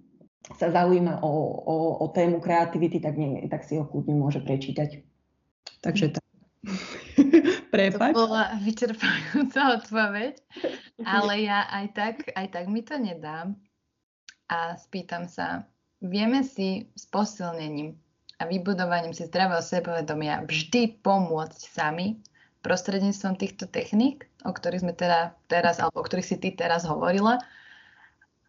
sa 0.57 0.73
zaujíma 0.73 1.21
o, 1.21 1.33
o, 1.61 1.77
o 2.01 2.07
tému 2.09 2.41
kreativity, 2.41 2.99
tak, 3.05 3.21
nie, 3.21 3.45
tak 3.53 3.69
si 3.69 3.77
ho 3.77 3.85
kľudne 3.85 4.17
môže 4.17 4.41
prečítať. 4.41 5.05
Takže 5.85 6.17
tak. 6.17 6.25
Prepač. 7.75 8.17
To 8.17 8.25
bola 8.25 8.57
vyčerpajúca 8.65 9.61
odpoveď, 9.77 10.35
ale 11.05 11.33
ja 11.45 11.69
aj 11.69 11.87
tak, 11.93 12.15
aj 12.33 12.47
tak 12.49 12.65
mi 12.73 12.81
to 12.81 12.97
nedám 12.97 13.61
a 14.49 14.73
spýtam 14.81 15.29
sa, 15.29 15.69
vieme 16.03 16.47
si 16.47 16.87
s 16.95 17.05
posilnením 17.11 17.99
a 18.39 18.47
vybudovaním 18.47 19.11
si 19.11 19.27
zdravého 19.27 19.63
sebavedomia 19.63 20.47
vždy 20.47 21.03
pomôcť 21.03 21.59
sami 21.59 22.23
prostredníctvom 22.63 23.35
týchto 23.39 23.67
techník, 23.71 24.27
o 24.47 24.51
ktorých 24.55 24.83
sme 24.83 24.95
teda 24.95 25.35
teraz, 25.51 25.79
alebo 25.83 26.03
o 26.03 26.07
ktorých 26.07 26.29
si 26.29 26.37
ty 26.39 26.55
teraz 26.55 26.87
hovorila, 26.87 27.39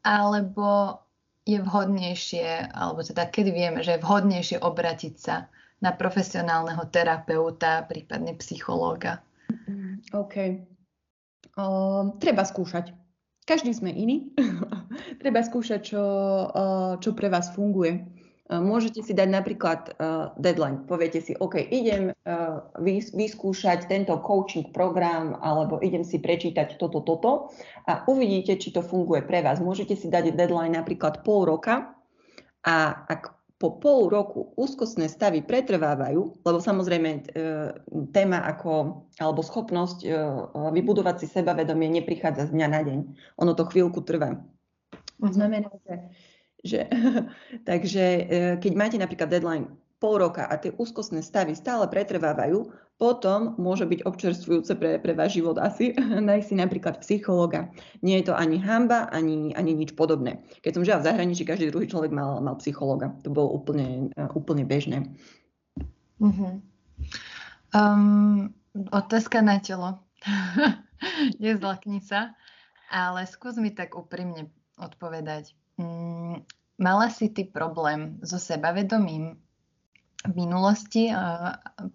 alebo 0.06 1.02
je 1.46 1.58
vhodnejšie, 1.58 2.70
alebo 2.74 3.02
teda 3.02 3.26
kedy 3.30 3.50
vieme, 3.50 3.82
že 3.82 3.98
je 3.98 4.04
vhodnejšie 4.06 4.58
obratiť 4.62 5.14
sa 5.18 5.50
na 5.82 5.96
profesionálneho 5.96 6.86
terapeuta, 6.92 7.88
prípadne 7.88 8.36
psychológa? 8.38 9.24
OK. 10.14 10.36
Uh, 11.58 12.14
treba 12.22 12.46
skúšať. 12.46 12.94
Každý 13.50 13.74
sme 13.74 13.90
iný. 13.90 14.30
Treba 15.22 15.42
skúšať, 15.42 15.82
čo, 15.82 16.04
eh, 16.54 16.94
čo 17.02 17.18
pre 17.18 17.34
vás 17.34 17.50
funguje. 17.50 17.98
Eh, 17.98 18.62
môžete 18.62 19.02
si 19.02 19.18
dať 19.18 19.26
napríklad 19.26 19.80
uh, 19.98 20.34
deadline. 20.38 20.86
Poviete 20.86 21.18
si, 21.18 21.34
OK, 21.34 21.58
idem 21.70 22.14
vys- 22.78 23.14
vyskúšať 23.14 23.90
tento 23.90 24.14
coaching 24.22 24.70
program 24.70 25.34
alebo 25.42 25.82
idem 25.82 26.06
si 26.06 26.22
prečítať 26.22 26.78
toto, 26.78 27.02
toto 27.02 27.50
a 27.90 28.06
uvidíte, 28.06 28.58
či 28.62 28.70
to 28.70 28.86
funguje 28.86 29.26
pre 29.26 29.42
vás. 29.42 29.58
Môžete 29.58 29.98
si 29.98 30.14
dať 30.14 30.38
deadline 30.38 30.78
napríklad 30.78 31.26
pol 31.26 31.50
roka 31.50 31.94
a 32.62 32.76
ak 33.10 33.39
po 33.60 33.76
pol 33.76 34.08
roku 34.08 34.56
úzkostné 34.56 35.12
stavy 35.12 35.44
pretrvávajú, 35.44 36.48
lebo 36.48 36.58
samozrejme 36.64 37.10
e, 37.12 37.22
téma 38.16 38.48
ako, 38.48 39.04
alebo 39.20 39.44
schopnosť 39.44 40.08
e, 40.08 40.10
vybudovať 40.56 41.16
si 41.20 41.28
sebavedomie 41.28 41.92
neprichádza 41.92 42.48
z 42.48 42.56
dňa 42.56 42.68
na 42.72 42.82
deň. 42.88 43.00
Ono 43.44 43.52
to 43.52 43.68
chvíľku 43.68 44.00
trvá. 44.08 44.40
Mhm. 45.20 45.32
Znamená, 45.36 45.70
že, 45.84 45.96
že 46.64 46.80
takže 47.70 48.04
e, 48.08 48.24
keď 48.64 48.74
máte 48.80 48.96
napríklad 48.96 49.28
deadline 49.28 49.68
pol 50.00 50.24
roka 50.24 50.48
a 50.48 50.56
tie 50.56 50.72
úzkostné 50.72 51.20
stavy 51.20 51.54
stále 51.54 51.84
pretrvávajú, 51.92 52.72
potom 53.00 53.56
môže 53.56 53.88
byť 53.88 54.04
občerstvujúce 54.04 54.76
pre, 54.76 55.00
pre 55.00 55.16
váš 55.16 55.40
život 55.40 55.56
asi 55.56 55.96
nájsť 56.28 56.48
si 56.48 56.56
napríklad 56.56 57.00
psychologa. 57.04 57.72
Nie 58.04 58.20
je 58.24 58.32
to 58.32 58.34
ani 58.36 58.60
hamba, 58.60 59.08
ani, 59.12 59.56
ani 59.56 59.72
nič 59.76 59.96
podobné. 59.96 60.44
Keď 60.64 60.72
som 60.76 60.84
žila 60.88 61.00
v 61.00 61.08
zahraničí, 61.08 61.48
každý 61.48 61.72
druhý 61.72 61.88
človek 61.88 62.12
mal, 62.12 62.44
mal 62.44 62.60
psychologa. 62.60 63.16
To 63.24 63.32
bolo 63.32 63.56
úplne, 63.56 64.12
úplne 64.36 64.68
bežné. 64.68 65.08
Uh-huh. 66.20 66.60
Um, 67.72 68.52
otázka 68.92 69.40
na 69.40 69.64
telo. 69.64 70.04
Nezlakni 71.44 72.04
sa. 72.04 72.36
Ale 72.92 73.24
skús 73.30 73.56
mi 73.56 73.72
tak 73.72 73.96
úprimne 73.96 74.52
odpovedať. 74.76 75.56
Mm, 75.80 76.44
mala 76.82 77.08
si 77.08 77.32
ty 77.32 77.48
problém 77.48 78.20
so 78.26 78.36
sebavedomím 78.36 79.40
v 80.28 80.34
minulosti. 80.36 81.14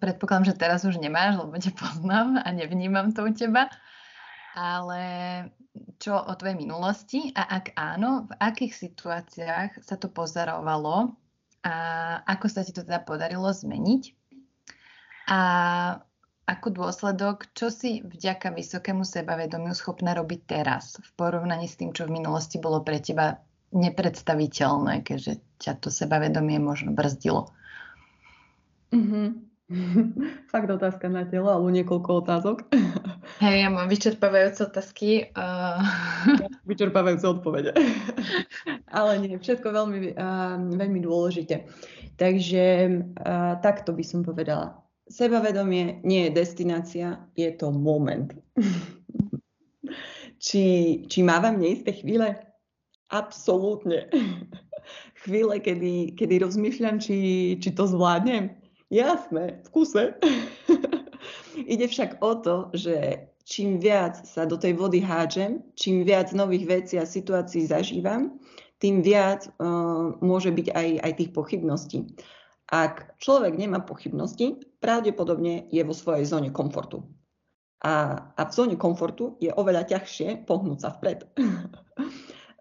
Predpokladám, 0.01 0.49
že 0.49 0.57
teraz 0.57 0.81
už 0.81 0.97
nemáš, 0.97 1.37
lebo 1.37 1.53
ťa 1.53 1.73
poznám 1.77 2.41
a 2.41 2.47
nevnímam 2.49 3.13
to 3.13 3.21
u 3.21 3.29
teba. 3.29 3.69
Ale 4.55 5.03
čo 5.99 6.15
o 6.15 6.33
tvojej 6.39 6.55
minulosti 6.55 7.35
a 7.35 7.59
ak 7.59 7.75
áno, 7.75 8.31
v 8.31 8.31
akých 8.39 8.73
situáciách 8.73 9.83
sa 9.83 9.95
to 9.99 10.07
pozorovalo 10.07 11.11
a 11.67 11.75
ako 12.23 12.45
sa 12.47 12.63
ti 12.63 12.71
to 12.71 12.87
teda 12.87 13.03
podarilo 13.03 13.51
zmeniť? 13.51 14.03
A 15.27 15.39
ako 16.45 16.67
dôsledok, 16.69 17.49
čo 17.57 17.73
si 17.73 18.05
vďaka 18.05 18.53
vysokému 18.53 19.01
sebavedomiu 19.01 19.73
schopná 19.73 20.13
robiť 20.13 20.41
teraz 20.45 21.01
v 21.01 21.09
porovnaní 21.17 21.65
s 21.65 21.75
tým, 21.81 21.89
čo 21.89 22.05
v 22.05 22.21
minulosti 22.21 22.61
bolo 22.61 22.85
pre 22.85 23.01
teba 23.01 23.41
nepredstaviteľné, 23.73 25.01
keďže 25.01 25.41
ťa 25.57 25.73
to 25.81 25.89
sebavedomie 25.89 26.61
možno 26.61 26.93
brzdilo? 26.93 27.49
Mm-hmm. 28.95 29.27
Fakt 30.53 30.69
otázka 30.69 31.09
na 31.09 31.25
telo, 31.25 31.49
alebo 31.49 31.73
niekoľko 31.73 32.09
otázok. 32.21 32.57
Hej, 33.43 33.65
ja 33.65 33.69
mám 33.73 33.89
vyčerpávajúce 33.89 34.69
otázky. 34.69 35.33
Uh... 35.33 35.81
vyčerpávajúce 36.69 37.25
odpovede. 37.25 37.73
Ale 38.93 39.11
nie, 39.19 39.41
všetko 39.41 39.67
veľmi, 39.73 39.99
uh, 40.13 40.61
veľmi 40.69 40.99
dôležité. 41.01 41.65
Takže 42.15 42.65
uh, 43.25 43.57
takto 43.59 43.91
by 43.91 44.03
som 44.05 44.21
povedala. 44.21 44.77
Sebavedomie 45.09 46.01
nie 46.01 46.29
je 46.29 46.37
destinácia, 46.37 47.07
je 47.37 47.49
to 47.53 47.69
moment. 47.69 48.33
či, 50.45 50.63
či 51.05 51.19
mávam 51.21 51.61
neisté 51.61 51.93
chvíle? 51.93 52.37
Absolútne. 53.13 54.09
Chvíle, 55.25 55.61
kedy, 55.61 56.17
kedy 56.17 56.41
rozmýšľam, 56.41 57.01
či, 57.01 57.17
či 57.57 57.69
to 57.73 57.85
zvládnem 57.85 58.64
Jasné, 58.91 59.65
v 59.65 59.69
kuse. 59.73 60.13
Ide 61.73 61.87
však 61.89 62.21
o 62.21 62.37
to, 62.37 62.69
že 62.77 63.27
čím 63.45 63.81
viac 63.81 64.25
sa 64.25 64.45
do 64.45 64.57
tej 64.57 64.77
vody 64.77 65.01
hádžem, 65.01 65.61
čím 65.77 66.05
viac 66.05 66.33
nových 66.33 66.65
vecí 66.65 66.95
a 66.97 67.05
situácií 67.05 67.65
zažívam, 67.65 68.37
tým 68.81 69.01
viac 69.01 69.47
uh, 69.57 70.17
môže 70.19 70.51
byť 70.51 70.67
aj, 70.73 70.87
aj 71.01 71.11
tých 71.17 71.31
pochybností. 71.31 71.97
Ak 72.69 73.17
človek 73.21 73.53
nemá 73.57 73.85
pochybnosti, 73.85 74.57
pravdepodobne 74.81 75.69
je 75.69 75.81
vo 75.85 75.93
svojej 75.93 76.25
zóne 76.25 76.49
komfortu. 76.49 77.05
A, 77.85 78.25
a 78.33 78.41
v 78.49 78.51
zóne 78.51 78.75
komfortu 78.77 79.37
je 79.37 79.53
oveľa 79.53 79.85
ťažšie 79.93 80.49
pohnúť 80.49 80.79
sa 80.81 80.89
vpred. 80.97 81.29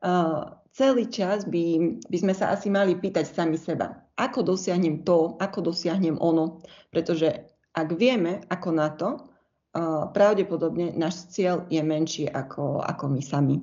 uh, 0.04 0.44
celý 0.76 1.08
čas 1.08 1.48
by, 1.48 1.96
by 2.04 2.16
sme 2.20 2.34
sa 2.36 2.52
asi 2.52 2.68
mali 2.68 2.92
pýtať 3.00 3.24
sami 3.32 3.56
seba, 3.56 4.03
ako 4.14 4.54
dosiahnem 4.54 5.02
to, 5.02 5.34
ako 5.42 5.74
dosiahnem 5.74 6.18
ono, 6.22 6.62
pretože 6.94 7.50
ak 7.74 7.88
vieme, 7.98 8.46
ako 8.46 8.68
na 8.70 8.88
to, 8.94 9.18
uh, 9.18 10.10
pravdepodobne 10.14 10.94
náš 10.94 11.26
cieľ 11.34 11.66
je 11.66 11.82
menší 11.82 12.30
ako, 12.30 12.82
ako 12.82 13.04
my 13.10 13.22
sami. 13.22 13.58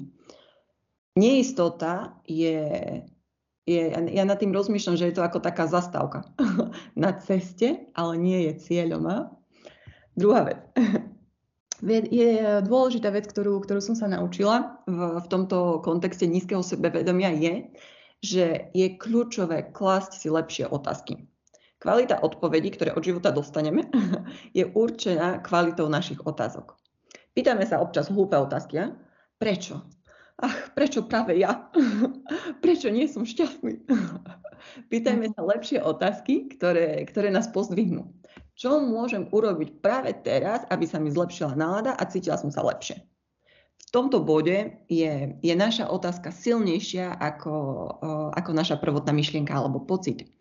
Neistota 1.15 2.19
je 2.27 2.67
je, 3.65 3.93
ja 3.93 4.23
nad 4.25 4.37
tým 4.41 4.51
rozmýšľam, 4.51 4.97
že 4.97 5.07
je 5.11 5.15
to 5.15 5.25
ako 5.25 5.37
taká 5.37 5.69
zastávka 5.69 6.25
na 6.97 7.13
ceste, 7.21 7.87
ale 7.93 8.17
nie 8.17 8.49
je 8.49 8.53
cieľom. 8.57 9.03
A? 9.05 9.17
Druhá 10.17 10.49
vec. 10.49 10.59
Je 12.13 12.61
dôležitá 12.61 13.09
vec, 13.09 13.25
ktorú, 13.25 13.57
ktorú 13.65 13.81
som 13.81 13.97
sa 13.97 14.05
naučila 14.05 14.81
v, 14.85 15.17
v 15.17 15.25
tomto 15.25 15.81
kontexte 15.81 16.29
nízkeho 16.29 16.61
sebevedomia 16.61 17.33
je, 17.33 17.73
že 18.21 18.69
je 18.71 18.87
kľúčové 18.95 19.73
klásť 19.73 20.11
si 20.17 20.27
lepšie 20.29 20.69
otázky. 20.69 21.25
Kvalita 21.81 22.21
odpovedí, 22.21 22.69
ktoré 22.77 22.93
od 22.93 23.01
života 23.01 23.33
dostaneme, 23.33 23.89
je 24.57 24.69
určená 24.69 25.41
kvalitou 25.41 25.89
našich 25.89 26.21
otázok. 26.21 26.77
Pýtame 27.33 27.65
sa 27.65 27.81
občas 27.81 28.13
hlúpe 28.13 28.37
otázky. 28.37 28.77
A? 28.77 28.93
Prečo? 29.41 29.81
ach, 30.41 30.73
prečo 30.73 31.05
práve 31.05 31.37
ja? 31.37 31.69
prečo 32.65 32.89
nie 32.89 33.05
som 33.05 33.23
šťastný? 33.23 33.85
Pýtajme 34.91 35.33
sa 35.33 35.41
lepšie 35.45 35.79
otázky, 35.81 36.49
ktoré, 36.57 37.05
ktoré 37.05 37.29
nás 37.29 37.49
pozdvihnú. 37.49 38.09
Čo 38.57 38.81
môžem 38.81 39.29
urobiť 39.33 39.81
práve 39.81 40.13
teraz, 40.21 40.65
aby 40.69 40.85
sa 40.85 41.01
mi 41.01 41.09
zlepšila 41.09 41.57
nálada 41.57 41.97
a 41.97 42.03
cítila 42.05 42.37
som 42.37 42.53
sa 42.53 42.61
lepšie? 42.61 43.01
Tomto 43.91 44.23
bode 44.23 44.87
je, 44.87 45.35
je 45.35 45.53
naša 45.55 45.91
otázka 45.91 46.31
silnejšia 46.31 47.11
ako, 47.11 47.53
ako 48.31 48.51
naša 48.55 48.79
prvotná 48.79 49.11
myšlienka 49.11 49.51
alebo 49.51 49.83
pocit 49.83 50.31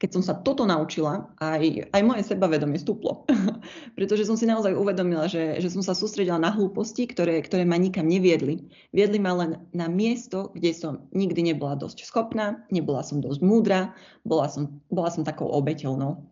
keď 0.00 0.10
som 0.16 0.22
sa 0.24 0.34
toto 0.40 0.64
naučila, 0.64 1.28
aj, 1.44 1.92
aj 1.92 2.02
moje 2.04 2.24
sebavedomie 2.24 2.80
stúplo. 2.80 3.28
Pretože 3.96 4.24
som 4.24 4.32
si 4.36 4.48
naozaj 4.48 4.72
uvedomila, 4.72 5.28
že, 5.28 5.60
že 5.60 5.68
som 5.68 5.84
sa 5.84 5.92
sústredila 5.92 6.40
na 6.40 6.48
hlúposti, 6.48 7.04
ktoré, 7.04 7.44
ktoré 7.44 7.68
ma 7.68 7.76
nikam 7.76 8.08
neviedli. 8.08 8.64
Viedli 8.96 9.20
ma 9.20 9.36
len 9.36 9.60
na 9.76 9.92
miesto, 9.92 10.56
kde 10.56 10.72
som 10.72 11.04
nikdy 11.12 11.52
nebola 11.52 11.76
dosť 11.76 12.08
schopná, 12.08 12.64
nebola 12.72 13.04
som 13.04 13.20
dosť 13.20 13.40
múdra, 13.44 13.92
bola 14.24 14.48
som, 14.48 14.80
bola 14.88 15.12
som 15.12 15.20
takou 15.20 15.52
obeteľnou. 15.52 16.24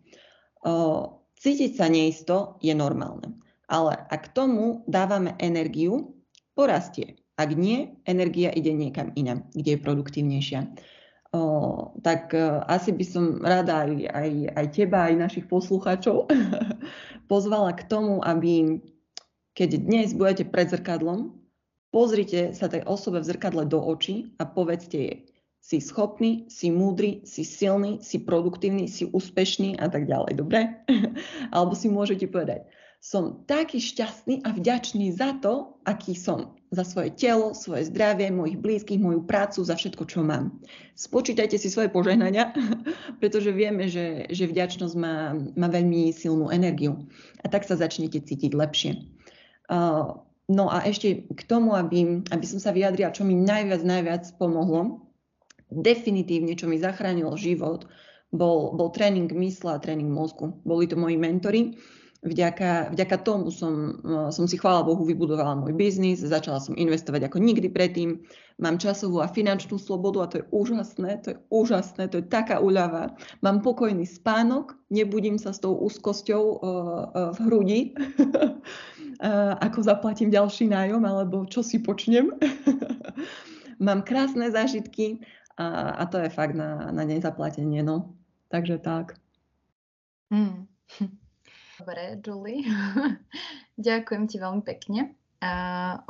Cítiť 1.39 1.71
sa 1.77 1.85
neisto 1.93 2.57
je 2.65 2.73
normálne. 2.73 3.37
Ale 3.69 3.93
ak 4.09 4.33
tomu 4.33 4.81
dávame 4.89 5.37
energiu, 5.37 6.18
porastie. 6.59 7.15
Ak 7.39 7.55
nie, 7.55 7.95
energia 8.03 8.51
ide 8.51 8.75
niekam 8.75 9.15
inam, 9.15 9.47
kde 9.55 9.79
je 9.79 9.79
produktívnejšia 9.79 10.67
o, 11.31 11.93
tak 12.01 12.33
uh, 12.33 12.65
asi 12.65 12.89
by 12.89 13.05
som 13.05 13.25
rada 13.45 13.85
aj, 13.85 14.09
aj, 14.09 14.31
aj 14.57 14.65
teba, 14.73 15.05
aj 15.09 15.29
našich 15.29 15.45
poslucháčov 15.45 16.25
pozvala 17.31 17.77
k 17.77 17.85
tomu, 17.85 18.21
aby 18.25 18.81
keď 19.53 19.69
dnes 19.77 20.17
budete 20.17 20.49
pred 20.49 20.71
zrkadlom, 20.71 21.37
pozrite 21.93 22.57
sa 22.57 22.65
tej 22.65 22.81
osobe 22.89 23.21
v 23.21 23.29
zrkadle 23.29 23.63
do 23.69 23.77
očí 23.77 24.33
a 24.41 24.47
povedzte 24.47 24.97
jej, 24.97 25.17
si 25.59 25.83
schopný, 25.83 26.47
si 26.47 26.71
múdry, 26.71 27.21
si 27.27 27.43
silný, 27.43 27.99
si 27.99 28.23
produktívny, 28.23 28.87
si 28.87 29.05
úspešný 29.11 29.77
a 29.77 29.91
tak 29.91 30.07
ďalej, 30.07 30.33
dobre? 30.39 30.59
Alebo 31.53 31.75
si 31.75 31.91
môžete 31.91 32.25
povedať, 32.31 32.65
som 32.99 33.47
taký 33.47 33.79
šťastný 33.79 34.43
a 34.43 34.51
vďačný 34.51 35.15
za 35.15 35.31
to, 35.39 35.79
aký 35.87 36.19
som. 36.19 36.59
Za 36.69 36.83
svoje 36.85 37.15
telo, 37.15 37.55
svoje 37.55 37.87
zdravie, 37.89 38.29
mojich 38.29 38.59
blízkych, 38.59 38.99
moju 38.99 39.23
prácu, 39.23 39.63
za 39.63 39.73
všetko, 39.73 40.03
čo 40.05 40.19
mám. 40.21 40.59
Spočítajte 40.99 41.55
si 41.55 41.71
svoje 41.71 41.89
požehnania, 41.89 42.51
pretože 43.23 43.55
vieme, 43.55 43.87
že, 43.87 44.27
že 44.29 44.51
vďačnosť 44.51 44.95
má, 44.99 45.33
má 45.55 45.67
veľmi 45.71 46.11
silnú 46.11 46.51
energiu. 46.51 47.07
A 47.41 47.47
tak 47.47 47.63
sa 47.63 47.79
začnete 47.79 48.19
cítiť 48.19 48.51
lepšie. 48.51 48.91
Uh, 49.71 50.19
no 50.51 50.67
a 50.67 50.83
ešte 50.83 51.23
k 51.23 51.41
tomu, 51.47 51.79
aby, 51.79 52.21
aby 52.29 52.45
som 52.45 52.59
sa 52.59 52.75
vyjadrila, 52.75 53.15
čo 53.15 53.23
mi 53.23 53.33
najviac, 53.33 53.81
najviac 53.81 54.23
pomohlo, 54.35 55.07
definitívne, 55.71 56.53
čo 56.53 56.67
mi 56.67 56.75
zachránilo 56.75 57.31
život, 57.39 57.87
bol, 58.29 58.75
bol 58.75 58.91
tréning 58.91 59.31
mysla 59.31 59.79
a 59.79 59.81
tréning 59.81 60.11
mozgu. 60.11 60.53
Boli 60.67 60.85
to 60.85 60.99
moji 60.99 61.17
mentori 61.17 61.79
Vďaka, 62.19 62.91
vďaka 62.91 63.17
tomu 63.23 63.47
som, 63.47 63.95
no, 64.03 64.27
som 64.27 64.43
si, 64.43 64.59
chvála 64.59 64.83
Bohu, 64.83 65.07
vybudovala 65.07 65.55
môj 65.55 65.71
biznis, 65.71 66.19
začala 66.19 66.59
som 66.59 66.75
investovať 66.75 67.31
ako 67.31 67.39
nikdy 67.39 67.71
predtým, 67.71 68.19
mám 68.59 68.75
časovú 68.75 69.23
a 69.23 69.31
finančnú 69.31 69.79
slobodu 69.79 70.17
a 70.19 70.27
to 70.27 70.35
je 70.43 70.45
úžasné, 70.51 71.23
to 71.23 71.27
je 71.31 71.37
úžasné, 71.47 72.11
to 72.11 72.19
je 72.19 72.27
taká 72.27 72.59
úľava. 72.59 73.15
Mám 73.39 73.63
pokojný 73.63 74.03
spánok, 74.03 74.75
nebudím 74.91 75.39
sa 75.39 75.55
s 75.55 75.63
tou 75.63 75.79
úzkosťou 75.79 76.43
uh, 76.43 76.59
uh, 76.59 77.31
v 77.31 77.37
hrudi, 77.47 77.79
ako 79.63 79.79
zaplatím 79.79 80.27
ďalší 80.27 80.67
nájom 80.67 80.99
alebo 81.07 81.47
čo 81.47 81.63
si 81.63 81.79
počnem. 81.79 82.35
mám 83.79 84.03
krásne 84.03 84.51
zážitky 84.51 85.23
a, 85.55 85.95
a 85.95 86.03
to 86.11 86.19
je 86.19 86.29
fakt 86.29 86.55
na, 86.55 86.91
na 86.91 87.07
nezaplatenie. 87.07 87.79
No. 87.79 88.15
Takže 88.51 88.77
tak. 88.77 89.15
Mm. 90.31 90.67
Dobre, 91.79 92.19
Julie. 92.19 92.67
Ďakujem 93.87 94.23
ti 94.27 94.35
veľmi 94.35 94.63
pekne 94.67 95.15
a 95.39 95.53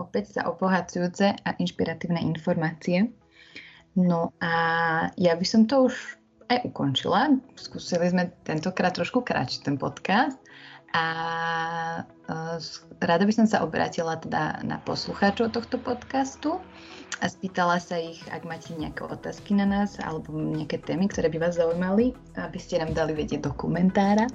opäť 0.01 0.41
za 0.41 0.49
obohacujúce 0.49 1.37
a 1.45 1.49
inšpiratívne 1.61 2.17
informácie. 2.25 3.13
No 3.93 4.33
a 4.41 4.53
ja 5.13 5.37
by 5.37 5.45
som 5.45 5.69
to 5.69 5.93
už 5.93 6.17
aj 6.49 6.65
ukončila. 6.65 7.37
Skúsili 7.53 8.09
sme 8.09 8.33
tentokrát 8.41 8.97
trošku 8.97 9.21
kratší 9.21 9.61
ten 9.61 9.77
podcast 9.77 10.41
a 10.97 11.05
uh, 12.01 12.57
rada 13.05 13.23
by 13.29 13.33
som 13.33 13.45
sa 13.45 13.61
obrátila 13.61 14.17
teda 14.17 14.65
na 14.65 14.81
poslucháčov 14.81 15.53
tohto 15.53 15.77
podcastu 15.77 16.57
a 17.19 17.25
spýtala 17.27 17.81
sa 17.81 17.99
ich, 17.99 18.21
ak 18.31 18.47
máte 18.47 18.71
nejaké 18.77 19.03
otázky 19.03 19.57
na 19.57 19.67
nás 19.67 19.99
alebo 19.99 20.31
nejaké 20.31 20.79
témy, 20.79 21.11
ktoré 21.11 21.27
by 21.27 21.49
vás 21.49 21.59
zaujímali, 21.59 22.15
aby 22.39 22.59
ste 22.61 22.79
nám 22.79 22.95
dali 22.95 23.11
vedieť 23.11 23.43
do 23.43 23.51
komentára 23.57 24.29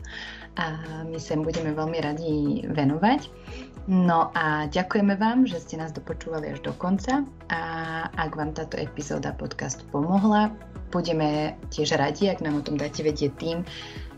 a 0.60 0.64
my 1.08 1.16
sa 1.16 1.38
im 1.38 1.46
budeme 1.46 1.72
veľmi 1.72 1.98
radi 2.02 2.34
venovať. 2.68 3.30
No 3.84 4.32
a 4.32 4.64
ďakujeme 4.68 5.16
vám, 5.20 5.44
že 5.44 5.60
ste 5.60 5.76
nás 5.76 5.92
dopočúvali 5.92 6.56
až 6.56 6.64
do 6.64 6.72
konca 6.76 7.24
a 7.52 7.60
ak 8.16 8.32
vám 8.32 8.56
táto 8.56 8.80
epizóda 8.80 9.36
podcastu 9.36 9.84
pomohla, 9.92 10.52
budeme 10.88 11.58
tiež 11.68 11.96
radi, 12.00 12.32
ak 12.32 12.40
nám 12.40 12.60
o 12.60 12.64
tom 12.64 12.80
dáte 12.80 13.04
vedieť 13.04 13.32
tým, 13.36 13.60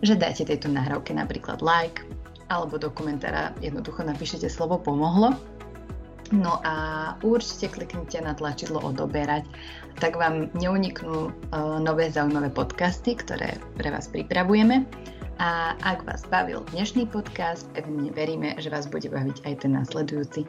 že 0.07 0.15
dáte 0.15 0.47
tejto 0.47 0.71
nahrávke 0.71 1.15
napríklad 1.15 1.63
like 1.63 2.03
alebo 2.47 2.79
do 2.79 2.95
komentára 2.95 3.51
jednoducho 3.59 4.07
napíšete 4.07 4.47
slovo 4.47 4.79
pomohlo. 4.79 5.35
No 6.35 6.59
a 6.67 6.75
určite 7.23 7.71
kliknite 7.71 8.19
na 8.19 8.35
tlačidlo 8.35 8.83
odoberať, 8.83 9.47
tak 10.03 10.19
vám 10.19 10.51
neuniknú 10.59 11.31
uh, 11.31 11.79
nové 11.79 12.11
zaujímavé 12.11 12.51
podcasty, 12.51 13.15
ktoré 13.15 13.57
pre 13.79 13.95
vás 13.95 14.11
pripravujeme. 14.11 14.83
A 15.37 15.77
ak 15.85 16.09
vás 16.09 16.25
bavil 16.33 16.65
dnešný 16.73 17.13
podcast, 17.13 17.69
pevne 17.77 18.09
veríme, 18.09 18.57
že 18.57 18.73
vás 18.73 18.89
bude 18.89 19.13
baviť 19.13 19.45
aj 19.45 19.55
ten 19.61 19.77
následujúci. 19.77 20.49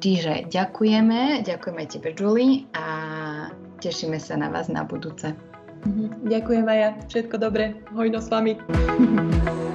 Čiže 0.00 0.48
ďakujeme, 0.48 1.44
ďakujeme 1.44 1.82
tebe, 1.86 2.16
Julie, 2.16 2.64
a 2.72 2.84
tešíme 3.84 4.16
sa 4.16 4.40
na 4.40 4.48
vás 4.48 4.72
na 4.72 4.82
budúce. 4.88 5.36
Mhm. 5.84 6.26
Ďakujem 6.26 6.64
aj 6.64 6.78
ja. 6.78 6.90
Všetko 7.12 7.36
dobré. 7.38 7.76
Hojno 7.92 8.18
s 8.18 8.32
vami. 8.32 8.56